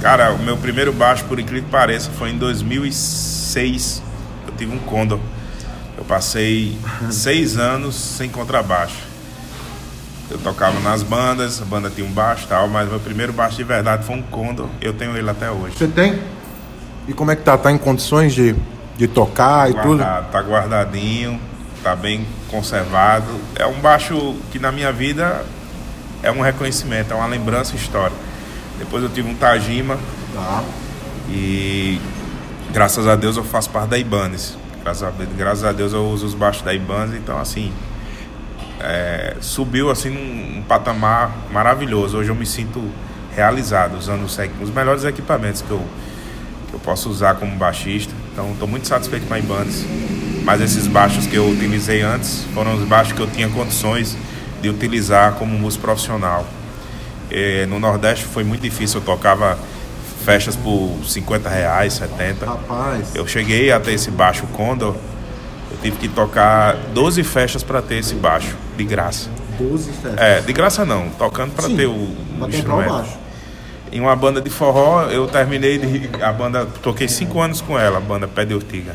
cara, 0.00 0.32
o 0.32 0.38
meu 0.38 0.56
primeiro 0.56 0.92
baixo, 0.92 1.24
por 1.24 1.38
incrível 1.38 1.64
que 1.64 1.70
pareça, 1.70 2.10
foi 2.18 2.30
em 2.30 2.38
2006. 2.38 4.02
Eu 4.46 4.54
tive 4.56 4.74
um 4.74 4.78
Condor. 4.78 5.20
Eu 5.96 6.04
passei 6.04 6.78
seis 7.10 7.58
anos 7.58 7.94
sem 7.94 8.30
contrabaixo. 8.30 9.07
Eu 10.30 10.38
tocava 10.38 10.78
nas 10.80 11.02
bandas, 11.02 11.60
a 11.62 11.64
banda 11.64 11.88
tinha 11.90 12.06
um 12.06 12.10
baixo 12.12 12.44
e 12.44 12.48
tal, 12.48 12.68
mas 12.68 12.88
meu 12.88 13.00
primeiro 13.00 13.32
baixo 13.32 13.56
de 13.56 13.64
verdade 13.64 14.04
foi 14.04 14.16
um 14.16 14.22
Condor. 14.22 14.66
Eu 14.80 14.92
tenho 14.92 15.16
ele 15.16 15.28
até 15.28 15.50
hoje. 15.50 15.76
Você 15.76 15.88
tem? 15.88 16.18
E 17.06 17.12
como 17.14 17.30
é 17.30 17.36
que 17.36 17.42
tá? 17.42 17.56
Tá 17.56 17.72
em 17.72 17.78
condições 17.78 18.34
de, 18.34 18.54
de 18.96 19.08
tocar 19.08 19.70
e 19.70 19.74
tudo? 19.74 19.98
Tá 20.00 20.40
guardadinho, 20.40 21.40
tá 21.82 21.96
bem 21.96 22.26
conservado. 22.50 23.26
É 23.56 23.66
um 23.66 23.80
baixo 23.80 24.34
que 24.52 24.58
na 24.58 24.70
minha 24.70 24.92
vida 24.92 25.44
é 26.22 26.30
um 26.30 26.42
reconhecimento, 26.42 27.12
é 27.12 27.16
uma 27.16 27.26
lembrança 27.26 27.74
histórica. 27.74 28.20
Depois 28.78 29.02
eu 29.02 29.08
tive 29.08 29.28
um 29.30 29.34
Tajima 29.34 29.98
Tá. 30.34 30.62
e 31.30 31.98
graças 32.70 33.06
a 33.06 33.16
Deus 33.16 33.36
eu 33.36 33.44
faço 33.44 33.70
parte 33.70 33.88
da 33.88 33.98
Ibanez. 33.98 34.56
Graças 34.82 35.02
a, 35.02 35.10
graças 35.36 35.64
a 35.64 35.72
Deus 35.72 35.92
eu 35.94 36.04
uso 36.06 36.26
os 36.26 36.34
baixos 36.34 36.62
da 36.62 36.74
Ibanez, 36.74 37.14
então 37.14 37.38
assim 37.38 37.72
é, 38.80 39.36
subiu 39.40 39.90
assim 39.90 40.10
num, 40.10 40.58
um 40.58 40.62
patamar 40.62 41.30
maravilhoso. 41.52 42.18
Hoje 42.18 42.30
eu 42.30 42.34
me 42.34 42.46
sinto 42.46 42.82
realizado 43.34 43.96
usando 43.96 44.24
os, 44.24 44.38
os 44.60 44.70
melhores 44.70 45.04
equipamentos 45.04 45.62
que 45.62 45.70
eu, 45.70 45.82
que 46.68 46.74
eu 46.74 46.80
posso 46.80 47.08
usar 47.08 47.34
como 47.34 47.54
baixista. 47.56 48.12
Então 48.32 48.52
estou 48.52 48.68
muito 48.68 48.86
satisfeito 48.86 49.26
com 49.26 49.34
a 49.34 49.38
Ibanez. 49.38 49.84
Mas 50.44 50.60
esses 50.60 50.86
baixos 50.86 51.26
que 51.26 51.36
eu 51.36 51.48
utilizei 51.48 52.02
antes 52.02 52.44
foram 52.54 52.74
os 52.74 52.84
baixos 52.84 53.12
que 53.12 53.20
eu 53.20 53.26
tinha 53.26 53.48
condições 53.48 54.16
de 54.62 54.68
utilizar 54.68 55.34
como 55.34 55.58
músico 55.58 55.84
profissional. 55.84 56.46
Eh, 57.30 57.66
no 57.66 57.78
Nordeste 57.78 58.24
foi 58.24 58.44
muito 58.44 58.62
difícil, 58.62 59.00
eu 59.00 59.04
tocava 59.04 59.58
festas 60.24 60.56
por 60.56 60.98
50 61.04 61.48
reais, 61.48 61.94
70. 61.94 62.46
Rapaz. 62.46 63.14
Eu 63.14 63.26
cheguei 63.26 63.70
a 63.70 63.78
ter 63.78 63.92
esse 63.92 64.10
baixo 64.10 64.46
Condor, 64.48 64.96
tive 65.82 65.96
que 65.96 66.08
tocar 66.08 66.76
12 66.92 67.22
festas 67.22 67.62
para 67.62 67.80
ter 67.82 67.96
esse 67.96 68.14
baixo, 68.14 68.56
de 68.76 68.84
graça. 68.84 69.30
12 69.58 69.90
festas. 69.92 70.18
É, 70.18 70.40
de 70.40 70.52
graça 70.52 70.84
não, 70.84 71.08
tocando 71.10 71.52
para 71.54 71.68
ter 71.68 71.86
o, 71.86 72.14
pra 72.38 72.46
o 72.46 72.50
instrumento. 72.50 72.90
baixo. 72.90 73.18
Em 73.90 74.00
uma 74.00 74.14
banda 74.14 74.40
de 74.40 74.50
forró, 74.50 75.04
eu 75.04 75.26
terminei 75.26 75.78
de. 75.78 76.10
A 76.22 76.32
banda. 76.32 76.66
Toquei 76.82 77.08
5 77.08 77.40
anos 77.40 77.60
com 77.60 77.78
ela, 77.78 77.98
a 77.98 78.00
banda 78.00 78.28
Pé 78.28 78.44
de 78.44 78.54
Ortiga. 78.54 78.94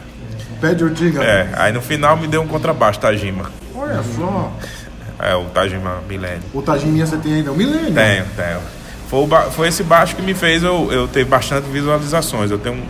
Pé 0.62 0.74
de 0.74 0.84
urtiga. 0.84 1.22
É, 1.22 1.50
aí 1.58 1.74
no 1.74 1.82
final 1.82 2.16
me 2.16 2.26
deu 2.26 2.42
um 2.42 2.48
contrabaixo, 2.48 2.98
Tajima. 2.98 3.52
Olha 3.76 4.02
só. 4.16 4.54
É, 5.20 5.36
o 5.36 5.46
Tajima 5.46 6.02
Milênio. 6.08 6.44
O 6.54 6.62
Tajiminha 6.62 7.06
você 7.06 7.18
tem 7.18 7.34
ainda? 7.34 7.52
O 7.52 7.56
milênio. 7.56 7.94
Tenho, 7.94 8.26
tenho. 8.36 8.60
Foi, 9.10 9.20
o 9.20 9.52
foi 9.52 9.68
esse 9.68 9.84
baixo 9.84 10.16
que 10.16 10.22
me 10.22 10.34
fez 10.34 10.64
eu, 10.64 10.90
eu 10.92 11.08
ter 11.08 11.26
bastante 11.26 11.68
visualizações. 11.70 12.50
Eu 12.50 12.58
tenho 12.58 12.76
um, 12.76 12.84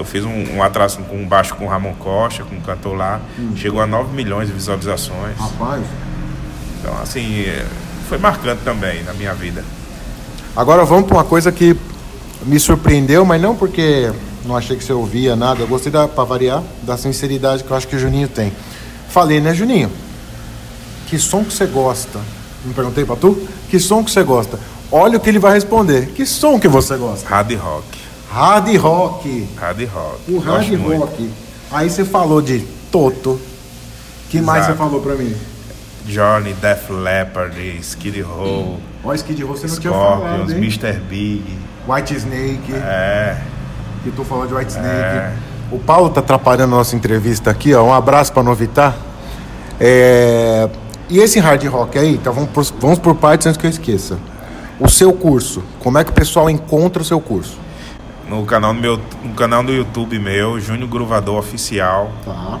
eu 0.00 0.04
fiz 0.04 0.24
um, 0.24 0.56
um 0.56 0.62
atraso 0.62 0.98
com 1.00 1.16
um 1.16 1.26
baixo 1.26 1.54
com 1.54 1.64
o 1.64 1.68
Ramon 1.68 1.94
Costa, 1.94 2.44
com 2.44 2.56
um 2.56 2.60
cantor 2.60 2.96
lá. 2.96 3.20
Chegou 3.56 3.80
a 3.80 3.86
9 3.86 4.14
milhões 4.14 4.48
de 4.48 4.54
visualizações. 4.54 5.36
Rapaz. 5.36 5.84
Então, 6.80 6.96
assim, 7.02 7.42
é, 7.42 7.66
foi 8.08 8.18
marcante 8.18 8.62
também 8.64 9.02
na 9.02 9.12
minha 9.12 9.34
vida. 9.34 9.64
Agora 10.56 10.84
vamos 10.84 11.06
para 11.06 11.18
uma 11.18 11.24
coisa 11.24 11.52
que 11.52 11.76
me 12.42 12.58
surpreendeu, 12.58 13.24
mas 13.24 13.40
não 13.40 13.54
porque 13.54 14.10
não 14.44 14.56
achei 14.56 14.76
que 14.76 14.84
você 14.84 14.92
ouvia 14.92 15.36
nada. 15.36 15.62
Eu 15.62 15.66
gostei, 15.66 15.90
da, 15.90 16.08
pra 16.08 16.24
variar, 16.24 16.62
da 16.82 16.96
sinceridade 16.96 17.64
que 17.64 17.70
eu 17.70 17.76
acho 17.76 17.86
que 17.86 17.96
o 17.96 17.98
Juninho 17.98 18.28
tem. 18.28 18.52
Falei, 19.08 19.40
né, 19.40 19.54
Juninho? 19.54 19.90
Que 21.06 21.18
som 21.18 21.44
que 21.44 21.52
você 21.52 21.66
gosta? 21.66 22.18
Não 22.64 22.72
perguntei 22.72 23.04
pra 23.04 23.16
tu? 23.16 23.48
Que 23.70 23.78
som 23.78 24.04
que 24.04 24.10
você 24.10 24.22
gosta? 24.22 24.58
Olha 24.90 25.18
o 25.18 25.20
que 25.20 25.28
ele 25.28 25.38
vai 25.38 25.52
responder. 25.52 26.08
Que 26.08 26.24
som 26.24 26.58
que 26.58 26.68
você 26.68 26.96
gosta? 26.96 27.28
Hard 27.28 27.52
rock. 27.56 28.07
Hard 28.30 28.76
rock. 28.76 29.48
Hard 29.58 29.80
rock. 29.92 30.20
O 30.32 30.38
hard 30.38 30.68
Gosto 30.68 30.78
muito. 30.78 31.00
rock. 31.00 31.30
Aí 31.70 31.88
você 31.90 32.04
falou 32.04 32.40
de 32.42 32.60
Toto. 32.90 33.40
que 34.30 34.40
mais 34.40 34.64
você 34.64 34.72
Exato. 34.72 34.84
falou 34.86 35.00
pra 35.00 35.14
mim? 35.14 35.34
Johnny, 36.04 36.52
Def 36.54 36.88
Leppard, 36.90 37.58
Skid 37.80 38.20
Row, 38.22 38.78
Ó, 39.04 39.14
Skid 39.14 39.42
Row 39.42 39.56
você 39.56 39.66
não 39.66 39.76
tinha 39.76 39.92
falado, 39.92 40.50
hein? 40.52 40.56
Mr. 40.58 40.92
Big. 41.08 41.58
White 41.86 42.14
Snake. 42.14 42.72
É, 42.74 43.36
que 44.04 44.10
tu 44.10 44.24
falou 44.24 44.46
de 44.46 44.54
White 44.54 44.70
Snake. 44.72 44.88
É. 44.88 45.32
O 45.70 45.78
Paulo 45.78 46.08
tá 46.10 46.20
atrapalhando 46.20 46.74
a 46.74 46.78
nossa 46.78 46.96
entrevista 46.96 47.50
aqui, 47.50 47.74
ó. 47.74 47.84
Um 47.84 47.92
abraço 47.92 48.32
pra 48.32 48.42
Novitar. 48.42 48.96
É, 49.80 50.68
E 51.10 51.18
esse 51.18 51.38
hard 51.38 51.64
rock 51.66 51.98
aí, 51.98 52.14
então 52.14 52.32
vamos 52.32 52.50
por, 52.50 52.64
vamos 52.80 52.98
por 52.98 53.14
partes 53.14 53.46
antes 53.46 53.58
que 53.58 53.66
eu 53.66 53.70
esqueça. 53.70 54.18
O 54.80 54.88
seu 54.88 55.12
curso, 55.12 55.62
como 55.80 55.96
é 55.98 56.04
que 56.04 56.10
o 56.10 56.14
pessoal 56.14 56.48
encontra 56.50 57.00
o 57.02 57.04
seu 57.04 57.20
curso? 57.20 57.58
No 58.28 58.44
canal, 58.44 58.74
do 58.74 58.80
meu, 58.80 59.00
no 59.22 59.34
canal 59.34 59.62
do 59.64 59.72
YouTube 59.72 60.18
meu, 60.18 60.60
Júnior 60.60 60.88
Gruvador 60.88 61.38
Oficial. 61.38 62.12
Tá. 62.24 62.60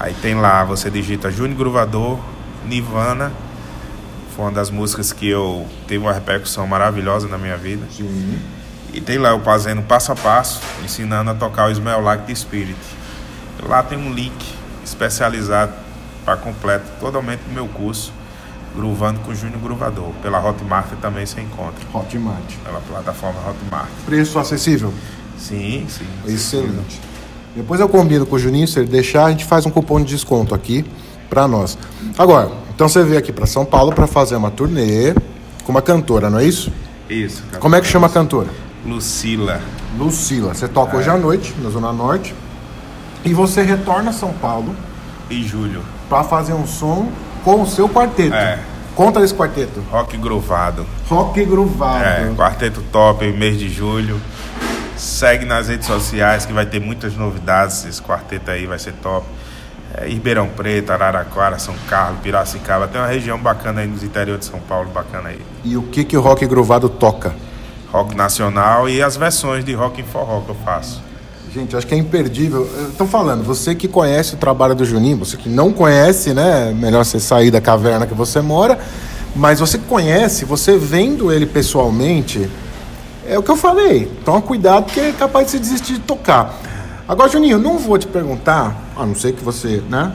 Aí 0.00 0.14
tem 0.14 0.34
lá, 0.34 0.64
você 0.64 0.90
digita 0.90 1.30
Júnior 1.30 1.58
Gruvador, 1.58 2.18
Nirvana. 2.66 3.32
Foi 4.34 4.46
uma 4.46 4.52
das 4.52 4.70
músicas 4.70 5.12
que 5.12 5.28
eu 5.28 5.66
teve 5.86 6.02
uma 6.02 6.12
repercussão 6.12 6.66
maravilhosa 6.66 7.28
na 7.28 7.38
minha 7.38 7.56
vida. 7.56 7.86
Sim. 7.90 8.40
E 8.92 9.00
tem 9.00 9.18
lá 9.18 9.30
eu 9.30 9.40
fazendo 9.40 9.82
passo 9.82 10.12
a 10.12 10.16
passo, 10.16 10.60
ensinando 10.84 11.30
a 11.30 11.34
tocar 11.34 11.68
o 11.68 11.70
Smell 11.70 12.00
Like 12.00 12.26
the 12.26 12.34
Spirit. 12.34 12.76
Lá 13.62 13.82
tem 13.82 13.98
um 13.98 14.12
link 14.12 14.34
especializado 14.84 15.72
para 16.24 16.36
completo 16.36 16.84
totalmente 16.98 17.40
do 17.40 17.52
meu 17.52 17.66
curso, 17.68 18.12
Gruvando 18.74 19.20
com 19.20 19.34
Júnior 19.34 19.60
Gruvador. 19.60 20.10
Pela 20.22 20.38
Hotmart 20.44 20.86
também 21.00 21.24
você 21.24 21.40
encontra, 21.40 21.74
Hotmart. 21.92 22.54
pela 22.64 22.80
plataforma 22.80 23.38
Hotmart. 23.48 23.88
Preço 24.04 24.38
acessível? 24.38 24.92
Sim, 25.38 25.86
sim. 25.88 26.06
Excelente. 26.26 27.00
Depois 27.54 27.80
eu 27.80 27.88
combino 27.88 28.26
com 28.26 28.34
o 28.34 28.38
Juninho, 28.38 28.66
se 28.66 28.80
ele 28.80 28.88
deixar, 28.88 29.26
a 29.26 29.30
gente 29.30 29.44
faz 29.44 29.64
um 29.64 29.70
cupom 29.70 30.00
de 30.00 30.06
desconto 30.06 30.54
aqui 30.54 30.84
pra 31.30 31.46
nós. 31.46 31.78
Agora, 32.18 32.50
então 32.74 32.88
você 32.88 33.04
veio 33.04 33.18
aqui 33.18 33.32
pra 33.32 33.46
São 33.46 33.64
Paulo 33.64 33.92
pra 33.92 34.08
fazer 34.08 34.34
uma 34.34 34.50
turnê 34.50 35.14
com 35.64 35.70
uma 35.70 35.80
cantora, 35.82 36.28
não 36.28 36.40
é 36.40 36.44
isso? 36.44 36.72
Isso. 37.08 37.44
Como 37.60 37.76
é 37.76 37.80
que 37.80 37.86
chama 37.86 38.08
a 38.08 38.10
cantora? 38.10 38.48
Lucila. 38.84 39.60
Lucila. 39.96 40.52
Você 40.52 40.66
toca 40.66 40.96
hoje 40.96 41.08
à 41.08 41.16
noite, 41.16 41.54
na 41.62 41.70
Zona 41.70 41.92
Norte. 41.92 42.34
E 43.24 43.32
você 43.32 43.62
retorna 43.62 44.10
a 44.10 44.12
São 44.12 44.32
Paulo 44.32 44.74
E 45.30 45.42
Júlio. 45.44 45.80
para 46.10 46.24
fazer 46.24 46.52
um 46.54 46.66
som 46.66 47.08
com 47.44 47.62
o 47.62 47.66
seu 47.66 47.88
quarteto. 47.88 48.34
É. 48.34 48.58
Conta 48.96 49.20
desse 49.20 49.34
quarteto. 49.34 49.80
Rock 49.90 50.16
Gruvado. 50.16 50.86
Rock 51.08 51.44
Gruvado. 51.44 52.04
É, 52.04 52.32
quarteto 52.36 52.82
top, 52.90 53.26
mês 53.32 53.58
de 53.58 53.68
julho. 53.68 54.20
Segue 54.96 55.44
nas 55.44 55.68
redes 55.68 55.86
sociais 55.86 56.46
que 56.46 56.52
vai 56.52 56.64
ter 56.64 56.80
muitas 56.80 57.14
novidades. 57.14 57.84
Esse 57.84 58.00
quarteto 58.00 58.50
aí 58.50 58.66
vai 58.66 58.78
ser 58.78 58.92
top. 58.94 59.26
É, 59.96 60.06
Ribeirão 60.06 60.48
Preto, 60.48 60.90
Araraquara, 60.90 61.58
São 61.58 61.74
Carlos, 61.88 62.20
Piracicaba. 62.20 62.86
Tem 62.86 63.00
uma 63.00 63.08
região 63.08 63.38
bacana 63.38 63.80
aí 63.80 63.86
nos 63.86 64.02
interior 64.02 64.38
de 64.38 64.44
São 64.44 64.60
Paulo, 64.60 64.88
bacana 64.90 65.30
aí. 65.30 65.40
E 65.64 65.76
o 65.76 65.82
que, 65.82 66.04
que 66.04 66.16
o 66.16 66.20
Rock 66.20 66.46
Gruvado 66.46 66.88
toca? 66.88 67.34
Rock 67.90 68.16
nacional 68.16 68.88
e 68.88 69.02
as 69.02 69.16
versões 69.16 69.64
de 69.64 69.72
rock 69.72 70.00
em 70.00 70.04
forró 70.04 70.40
que 70.40 70.48
eu 70.48 70.56
faço. 70.64 71.02
Gente, 71.54 71.76
acho 71.76 71.86
que 71.86 71.94
é 71.94 71.98
imperdível. 71.98 72.68
Tô 72.98 73.06
falando, 73.06 73.44
você 73.44 73.76
que 73.76 73.86
conhece 73.86 74.34
o 74.34 74.36
trabalho 74.36 74.74
do 74.74 74.84
Juninho, 74.84 75.18
você 75.18 75.36
que 75.36 75.48
não 75.48 75.72
conhece, 75.72 76.34
né? 76.34 76.74
Melhor 76.76 77.04
você 77.04 77.20
sair 77.20 77.52
da 77.52 77.60
caverna 77.60 78.08
que 78.08 78.14
você 78.14 78.40
mora. 78.40 78.76
Mas 79.36 79.60
você 79.60 79.78
que 79.78 79.84
conhece, 79.84 80.44
você 80.44 80.76
vendo 80.76 81.32
ele 81.32 81.46
pessoalmente, 81.46 82.50
é 83.24 83.38
o 83.38 83.42
que 83.42 83.52
eu 83.52 83.56
falei. 83.56 84.10
Toma 84.24 84.42
cuidado 84.42 84.86
porque 84.86 84.98
é 84.98 85.12
capaz 85.12 85.46
de 85.46 85.52
você 85.52 85.58
desistir 85.60 85.92
de 85.92 86.00
tocar. 86.00 86.58
Agora, 87.06 87.28
Juninho, 87.28 87.54
eu 87.54 87.60
não 87.60 87.78
vou 87.78 87.98
te 87.98 88.08
perguntar, 88.08 88.76
a 88.96 89.06
não 89.06 89.14
ser 89.14 89.32
que 89.32 89.44
você, 89.44 89.80
né? 89.88 90.12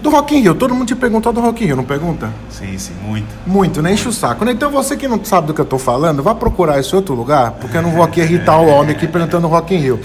Do 0.00 0.08
Rock 0.10 0.36
in 0.36 0.40
Rio, 0.40 0.54
todo 0.54 0.72
mundo 0.72 0.86
te 0.86 0.94
perguntou 0.94 1.32
do 1.32 1.40
Rock 1.40 1.64
in 1.64 1.66
Rio, 1.66 1.76
não 1.76 1.84
pergunta? 1.84 2.30
Sim, 2.48 2.78
sim, 2.78 2.92
muito. 3.02 3.26
Muito, 3.44 3.82
nem 3.82 3.94
enche 3.94 4.06
o 4.06 4.12
saco. 4.12 4.44
né? 4.44 4.52
Então 4.52 4.70
você 4.70 4.96
que 4.96 5.08
não 5.08 5.24
sabe 5.24 5.48
do 5.48 5.54
que 5.54 5.60
eu 5.60 5.64
tô 5.64 5.78
falando, 5.78 6.22
vá 6.22 6.32
procurar 6.32 6.78
esse 6.78 6.94
outro 6.94 7.12
lugar, 7.12 7.52
porque 7.60 7.76
eu 7.76 7.82
não 7.82 7.90
vou 7.90 8.04
aqui 8.04 8.20
irritar 8.20 8.60
o 8.60 8.68
homem 8.68 8.94
aqui 8.94 9.08
perguntando 9.08 9.48
Rock 9.48 9.74
in 9.74 9.78
Rio. 9.78 10.00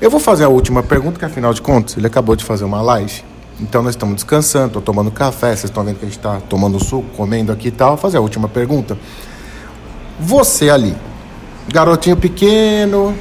Eu 0.00 0.10
vou 0.10 0.18
fazer 0.18 0.44
a 0.44 0.48
última 0.48 0.82
pergunta, 0.82 1.18
que 1.18 1.24
afinal 1.26 1.52
de 1.52 1.60
contas, 1.60 1.94
ele 1.94 2.06
acabou 2.06 2.34
de 2.34 2.42
fazer 2.42 2.64
uma 2.64 2.80
live. 2.80 3.22
Então 3.60 3.82
nós 3.82 3.92
estamos 3.92 4.14
descansando, 4.14 4.72
tô 4.72 4.80
tomando 4.80 5.10
café, 5.10 5.48
vocês 5.48 5.64
estão 5.64 5.84
vendo 5.84 5.98
que 5.98 6.06
a 6.06 6.08
gente 6.08 6.16
está 6.16 6.40
tomando 6.40 6.82
suco, 6.82 7.06
comendo 7.14 7.52
aqui 7.52 7.68
e 7.68 7.70
tal. 7.70 7.90
Vou 7.90 7.98
fazer 7.98 8.16
a 8.16 8.20
última 8.22 8.48
pergunta. 8.48 8.96
Você 10.18 10.70
ali, 10.70 10.96
garotinho 11.68 12.16
pequeno, 12.16 13.14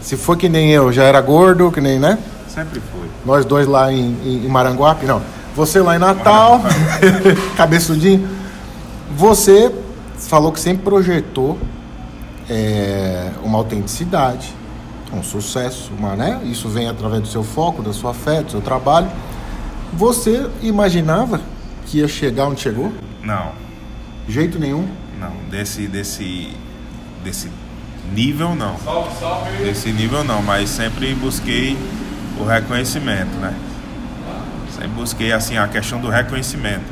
se 0.00 0.16
for 0.16 0.38
que 0.38 0.48
nem 0.48 0.70
eu, 0.70 0.90
já 0.90 1.04
era 1.04 1.20
gordo, 1.20 1.70
que 1.70 1.82
nem, 1.82 1.98
né? 1.98 2.18
Sempre 2.48 2.80
foi. 2.80 3.06
Nós 3.26 3.44
dois 3.44 3.66
lá 3.66 3.92
em, 3.92 4.16
em, 4.24 4.46
em 4.46 4.48
Maranguape, 4.48 5.04
não. 5.04 5.20
Você 5.54 5.80
lá 5.80 5.96
em 5.96 5.98
Natal, 5.98 6.62
cabeçudinho. 7.58 8.26
Você 9.14 9.70
falou 10.16 10.50
que 10.50 10.60
sempre 10.60 10.82
projetou 10.82 11.58
é, 12.48 13.32
uma 13.42 13.58
autenticidade, 13.58 14.54
um 15.12 15.22
sucesso, 15.22 15.92
uma, 15.98 16.14
né? 16.16 16.40
Isso 16.44 16.68
vem 16.68 16.88
através 16.88 17.22
do 17.22 17.28
seu 17.28 17.42
foco, 17.44 17.82
da 17.82 17.92
sua 17.92 18.12
fé, 18.12 18.42
do 18.42 18.50
seu 18.50 18.60
trabalho. 18.60 19.08
Você 19.92 20.48
imaginava 20.62 21.40
que 21.86 21.98
ia 21.98 22.08
chegar 22.08 22.46
onde 22.46 22.60
chegou? 22.60 22.92
Não, 23.22 23.52
Jeito 24.28 24.58
nenhum. 24.58 24.88
não. 25.20 25.32
Desse, 25.50 25.86
desse, 25.86 26.52
desse 27.22 27.50
nível, 28.12 28.54
não. 28.54 28.76
Desse 29.62 29.90
nível, 29.92 30.24
não. 30.24 30.42
Mas 30.42 30.70
sempre 30.70 31.14
busquei 31.14 31.78
o 32.38 32.44
reconhecimento, 32.44 33.36
né? 33.38 33.54
Sempre 34.72 34.88
busquei, 34.88 35.32
assim, 35.32 35.56
a 35.56 35.68
questão 35.68 36.00
do 36.00 36.08
reconhecimento. 36.08 36.84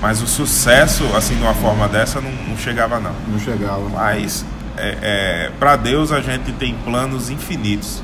Mas 0.00 0.22
o 0.22 0.26
sucesso, 0.26 1.04
assim, 1.16 1.36
de 1.36 1.42
uma 1.42 1.54
forma 1.54 1.88
dessa, 1.88 2.20
não, 2.20 2.30
não 2.30 2.56
chegava, 2.56 2.98
não. 2.98 3.12
Não 3.28 3.38
chegava. 3.38 3.86
Mas 3.90 4.44
é, 4.80 4.98
é, 5.02 5.50
para 5.58 5.76
Deus 5.76 6.12
a 6.12 6.20
gente 6.20 6.52
tem 6.52 6.74
planos 6.84 7.30
infinitos. 7.30 8.02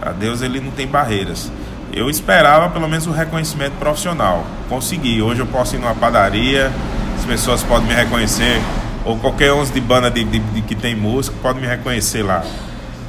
Para 0.00 0.12
Deus 0.12 0.42
ele 0.42 0.60
não 0.60 0.70
tem 0.70 0.86
barreiras. 0.86 1.50
Eu 1.92 2.08
esperava 2.10 2.68
pelo 2.68 2.88
menos 2.88 3.06
o 3.06 3.10
reconhecimento 3.10 3.72
profissional. 3.78 4.44
Consegui. 4.68 5.22
Hoje 5.22 5.40
eu 5.40 5.46
posso 5.46 5.74
ir 5.74 5.78
numa 5.78 5.94
padaria, 5.94 6.70
as 7.16 7.24
pessoas 7.24 7.62
podem 7.62 7.88
me 7.88 7.94
reconhecer. 7.94 8.60
ou 9.04 9.16
qualquer 9.16 9.52
11 9.52 9.72
de 9.72 9.80
banda 9.80 10.10
de, 10.10 10.22
de, 10.24 10.38
de, 10.38 10.62
que 10.62 10.74
tem 10.74 10.94
música 10.94 11.36
pode 11.42 11.60
me 11.60 11.66
reconhecer 11.66 12.22
lá. 12.22 12.44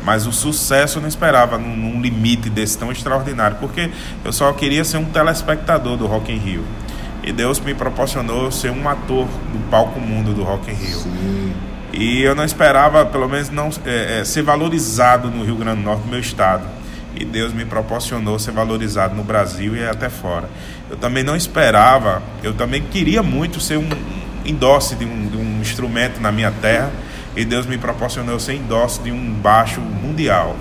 Mas 0.04 0.26
o 0.26 0.32
sucesso 0.32 0.98
eu 0.98 1.02
não 1.02 1.10
esperava 1.10 1.58
num, 1.58 1.76
num, 1.76 2.02
limite 2.02 2.50
desse 2.50 2.78
tão 2.78 2.92
extraordinário, 2.92 3.58
porque 3.60 3.92
eu 4.24 4.32
só 4.32 4.52
queria 4.54 4.84
ser 4.84 4.98
um 4.98 5.06
telespectador 5.06 5.98
do 5.98 6.08
Rock 6.08 6.32
in 6.32 6.38
Rio. 6.38 6.64
E 7.22 7.34
Deus 7.34 7.60
me 7.60 7.74
proporcionou 7.74 8.50
ser 8.50 8.72
um 8.72 8.88
ator 8.88 9.26
do 9.26 9.70
palco 9.70 10.00
mundo 10.00 10.34
do 10.34 10.42
Rock 10.42 10.72
in 10.72 10.74
Rio. 10.74 11.00
Sim. 11.00 11.69
E 11.92 12.22
eu 12.22 12.36
não 12.36 12.44
esperava, 12.44 13.06
pelo 13.06 13.28
menos, 13.28 13.50
não 13.50 13.70
é, 13.86 14.20
é, 14.20 14.24
ser 14.24 14.44
valorizado 14.44 15.30
no 15.30 15.44
Rio 15.44 15.56
Grande 15.56 15.78
do 15.78 15.84
Norte, 15.84 16.04
no 16.06 16.12
meu 16.12 16.20
estado. 16.20 16.64
E 17.16 17.26
Deus 17.26 17.52
me 17.52 17.66
proporcionou 17.66 18.38
ser 18.38 18.52
valorizado 18.52 19.16
no 19.16 19.24
Brasil 19.24 19.76
e 19.76 19.84
até 19.84 20.10
fora. 20.10 20.50
Eu 20.90 20.98
também 20.98 21.24
não 21.24 21.36
esperava, 21.36 22.22
eu 22.44 22.54
também 22.54 22.82
queria 22.84 23.24
muito 23.24 23.60
ser 23.60 23.78
um 23.78 23.90
endosse 24.46 24.96
de 24.96 25.06
um, 25.06 25.28
de 25.28 25.38
um 25.38 25.60
instrumento 25.62 26.22
na 26.22 26.32
minha 26.32 26.52
terra 26.52 26.92
e 27.36 27.44
Deus 27.44 27.66
me 27.66 27.78
proporcionou 27.78 28.40
ser 28.40 28.54
endosse 28.54 29.02
de 29.02 29.12
um 29.12 29.32
baixo 29.34 29.82
mundial. 29.82 30.56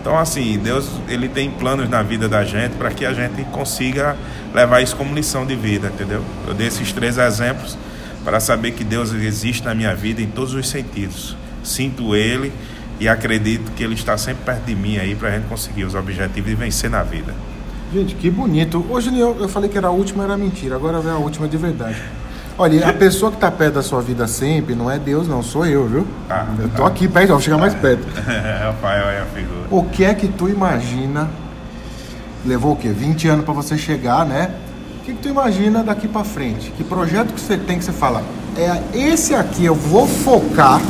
Então, 0.00 0.18
assim, 0.18 0.58
Deus 0.58 0.88
ele 1.08 1.28
tem 1.28 1.50
planos 1.50 1.88
na 1.88 2.02
vida 2.02 2.28
da 2.28 2.42
gente 2.44 2.76
para 2.76 2.90
que 2.90 3.04
a 3.04 3.12
gente 3.12 3.44
consiga 3.50 4.16
levar 4.54 4.80
isso 4.80 4.96
como 4.96 5.14
lição 5.14 5.44
de 5.44 5.54
vida, 5.54 5.88
entendeu? 5.88 6.24
Eu 6.46 6.54
dei 6.54 6.68
esses 6.68 6.90
três 6.92 7.18
exemplos 7.18 7.76
para 8.24 8.40
saber 8.40 8.72
que 8.72 8.84
Deus 8.84 9.12
existe 9.12 9.64
na 9.64 9.74
minha 9.74 9.94
vida 9.94 10.20
em 10.20 10.26
todos 10.26 10.54
os 10.54 10.68
sentidos. 10.68 11.36
Sinto 11.62 12.14
Ele 12.14 12.52
e 12.98 13.08
acredito 13.08 13.70
que 13.72 13.82
Ele 13.82 13.94
está 13.94 14.16
sempre 14.16 14.44
perto 14.44 14.64
de 14.64 14.74
mim 14.74 14.98
aí 14.98 15.14
para 15.14 15.28
a 15.28 15.32
gente 15.32 15.46
conseguir 15.46 15.84
os 15.84 15.94
objetivos 15.94 16.50
e 16.50 16.54
vencer 16.54 16.90
na 16.90 17.02
vida. 17.02 17.34
Gente, 17.92 18.14
que 18.14 18.30
bonito. 18.30 18.84
Hoje 18.88 19.16
eu, 19.18 19.36
eu 19.40 19.48
falei 19.48 19.68
que 19.68 19.76
era 19.76 19.88
a 19.88 19.90
última, 19.90 20.22
era 20.24 20.36
mentira. 20.36 20.76
Agora 20.76 21.00
vem 21.00 21.10
a 21.10 21.16
última 21.16 21.48
de 21.48 21.56
verdade. 21.56 22.00
Olha, 22.56 22.88
a 22.88 22.92
pessoa 22.92 23.30
que 23.30 23.38
está 23.38 23.50
perto 23.50 23.74
da 23.74 23.82
sua 23.82 24.02
vida 24.02 24.26
sempre 24.28 24.74
não 24.74 24.90
é 24.90 24.98
Deus, 24.98 25.26
não, 25.26 25.42
sou 25.42 25.64
eu, 25.64 25.88
viu? 25.88 26.06
Tá, 26.28 26.46
eu 26.58 26.68
tô 26.68 26.82
tá. 26.82 26.88
aqui 26.88 27.08
perto, 27.08 27.30
vou 27.30 27.40
chegar 27.40 27.56
mais 27.56 27.74
perto. 27.74 28.06
Pai, 28.82 29.02
olha 29.02 29.22
a 29.22 29.26
figura. 29.26 29.66
O 29.70 29.84
que 29.84 30.04
é 30.04 30.12
que 30.14 30.28
tu 30.28 30.46
imagina? 30.46 31.28
Levou 32.44 32.72
o 32.72 32.76
quê? 32.76 32.90
20 32.90 33.28
anos 33.28 33.44
para 33.46 33.54
você 33.54 33.78
chegar, 33.78 34.26
né? 34.26 34.54
Que, 35.10 35.16
que 35.16 35.22
tu 35.22 35.28
imagina 35.28 35.82
daqui 35.82 36.06
para 36.06 36.22
frente? 36.22 36.70
Que 36.76 36.84
projeto 36.84 37.32
que 37.32 37.40
você 37.40 37.56
tem 37.56 37.78
que 37.78 37.84
você 37.84 37.92
fala? 37.92 38.22
É 38.56 38.96
esse 38.96 39.34
aqui, 39.34 39.64
eu 39.64 39.74
vou 39.74 40.06
focar. 40.06 40.80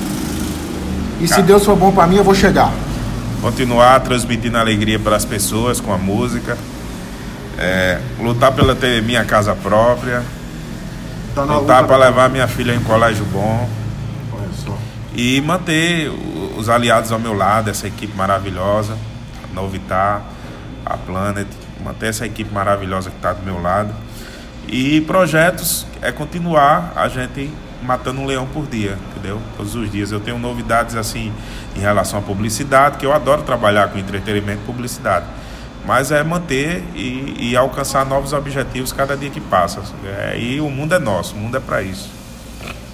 E 1.21 1.27
se 1.27 1.41
Deus 1.43 1.65
for 1.65 1.75
bom 1.75 1.91
para 1.91 2.07
mim, 2.07 2.17
eu 2.17 2.25
vou 2.25 2.35
chegar. 2.35 2.71
Continuar 3.41 4.01
transmitindo 4.01 4.59
alegria 4.59 4.99
para 4.99 5.17
as 5.17 5.25
pessoas 5.25 5.81
com 5.81 5.93
a 5.93 5.97
música. 5.97 6.59
É, 7.57 7.99
lutar 8.21 8.53
pela 8.53 8.75
ter 8.75 9.03
minha 9.03 9.25
casa 9.25 9.55
própria 9.55 10.23
Tá 11.35 11.43
lutar 11.43 11.87
para 11.87 11.97
levar 11.97 12.31
minha 12.31 12.49
filha 12.49 12.73
em 12.73 12.79
um 12.79 12.85
colégio 12.85 13.25
bom. 13.27 13.69
Olha 14.33 14.49
só. 14.53 14.77
E 15.15 15.41
manter 15.41 16.11
os 16.59 16.69
aliados 16.69 17.13
ao 17.13 17.19
meu 17.19 17.35
lado, 17.35 17.71
essa 17.71 17.87
equipe 17.87 18.15
maravilhosa, 18.17 18.97
a 19.45 19.55
Novitar, 19.55 20.23
a 20.85 20.97
Planet, 20.97 21.47
manter 21.83 22.09
essa 22.09 22.27
equipe 22.27 22.53
maravilhosa 22.53 23.11
que 23.11 23.17
está 23.17 23.33
do 23.33 23.43
meu 23.43 23.61
lado. 23.63 23.95
E 24.69 25.01
projetos 25.03 25.87
é 26.01 26.13
continuar 26.13 26.93
a 26.95 27.09
gente 27.09 27.51
matando 27.83 28.21
um 28.21 28.27
leão 28.27 28.47
por 28.47 28.67
dia, 28.67 28.99
entendeu? 29.11 29.41
Todos 29.57 29.75
os 29.75 29.91
dias. 29.91 30.13
Eu 30.13 30.21
tenho 30.21 30.39
novidades 30.39 30.97
assim 30.97 31.33
em 31.77 31.81
relação 31.81 32.19
à 32.19 32.23
publicidade, 32.23 32.99
que 32.99 33.07
eu 33.07 33.13
adoro 33.13 33.43
trabalhar 33.43 33.89
com 33.89 33.99
entretenimento 33.99 34.61
e 34.63 34.67
publicidade 34.67 35.27
mas 35.85 36.11
é 36.11 36.23
manter 36.23 36.85
e, 36.95 37.51
e, 37.51 37.57
alcançar 37.57 38.05
novos 38.05 38.33
objetivos 38.33 38.93
cada 38.93 39.17
dia 39.17 39.31
que 39.31 39.41
passa. 39.41 39.81
É, 40.05 40.39
e 40.39 40.61
o 40.61 40.69
mundo 40.69 40.95
é 40.95 40.99
nosso, 40.99 41.35
o 41.35 41.39
mundo 41.39 41.57
é 41.57 41.61
para 41.61 41.83
isso. 41.83 42.11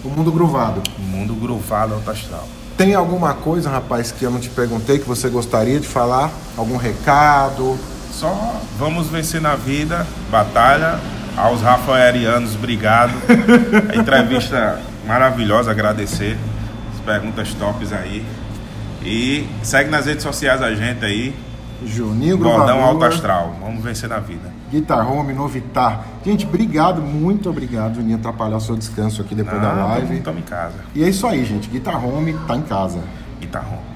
O 0.04 0.08
mundo 0.08 0.30
gruvado. 0.30 0.82
O 0.98 1.02
mundo 1.02 1.34
gruvado 1.34 1.94
alto 1.94 2.10
astral. 2.10 2.46
Tem 2.76 2.94
alguma 2.94 3.34
coisa, 3.34 3.70
rapaz, 3.70 4.12
que 4.12 4.24
eu 4.24 4.30
não 4.30 4.38
te 4.38 4.50
perguntei 4.50 4.98
que 4.98 5.08
você 5.08 5.28
gostaria 5.28 5.80
de 5.80 5.86
falar? 5.88 6.30
Algum 6.56 6.76
recado? 6.76 7.78
Só 8.12 8.60
vamos 8.78 9.08
vencer 9.08 9.40
na 9.40 9.56
vida, 9.56 10.06
batalha. 10.30 11.00
Aos 11.36 11.60
rafaelianos, 11.60 12.54
obrigado. 12.54 13.12
A 13.92 13.96
entrevista 13.96 14.80
maravilhosa, 15.06 15.70
agradecer. 15.70 16.38
As 16.94 17.00
perguntas 17.00 17.52
tops 17.54 17.92
aí. 17.92 18.24
E 19.02 19.46
segue 19.62 19.90
nas 19.90 20.06
redes 20.06 20.22
sociais 20.22 20.60
a 20.62 20.74
gente 20.74 21.04
aí, 21.04 21.34
Juninho 21.84 22.38
Bordão 22.38 22.82
Alto 22.82 23.04
Astral. 23.04 23.54
Vamos 23.60 23.84
vencer 23.84 24.08
na 24.08 24.18
vida. 24.18 24.52
Guitar 24.70 25.08
Home, 25.08 25.32
Novitar. 25.32 26.04
Gente, 26.24 26.44
obrigado, 26.44 27.00
muito 27.00 27.48
obrigado, 27.48 27.96
Juninho, 27.96 28.16
atrapalhar 28.16 28.56
o 28.56 28.60
seu 28.60 28.74
descanso 28.74 29.22
aqui 29.22 29.34
depois 29.34 29.60
Não, 29.60 29.76
da 29.76 29.86
live. 29.86 30.16
Estamos 30.16 30.40
em 30.40 30.44
casa. 30.44 30.74
E 30.94 31.04
é 31.04 31.08
isso 31.08 31.26
aí, 31.26 31.44
gente. 31.44 31.68
Guitar 31.68 32.04
Home 32.04 32.34
tá 32.48 32.56
em 32.56 32.62
casa. 32.62 32.98
Guitar 33.40 33.64
Home. 33.64 33.95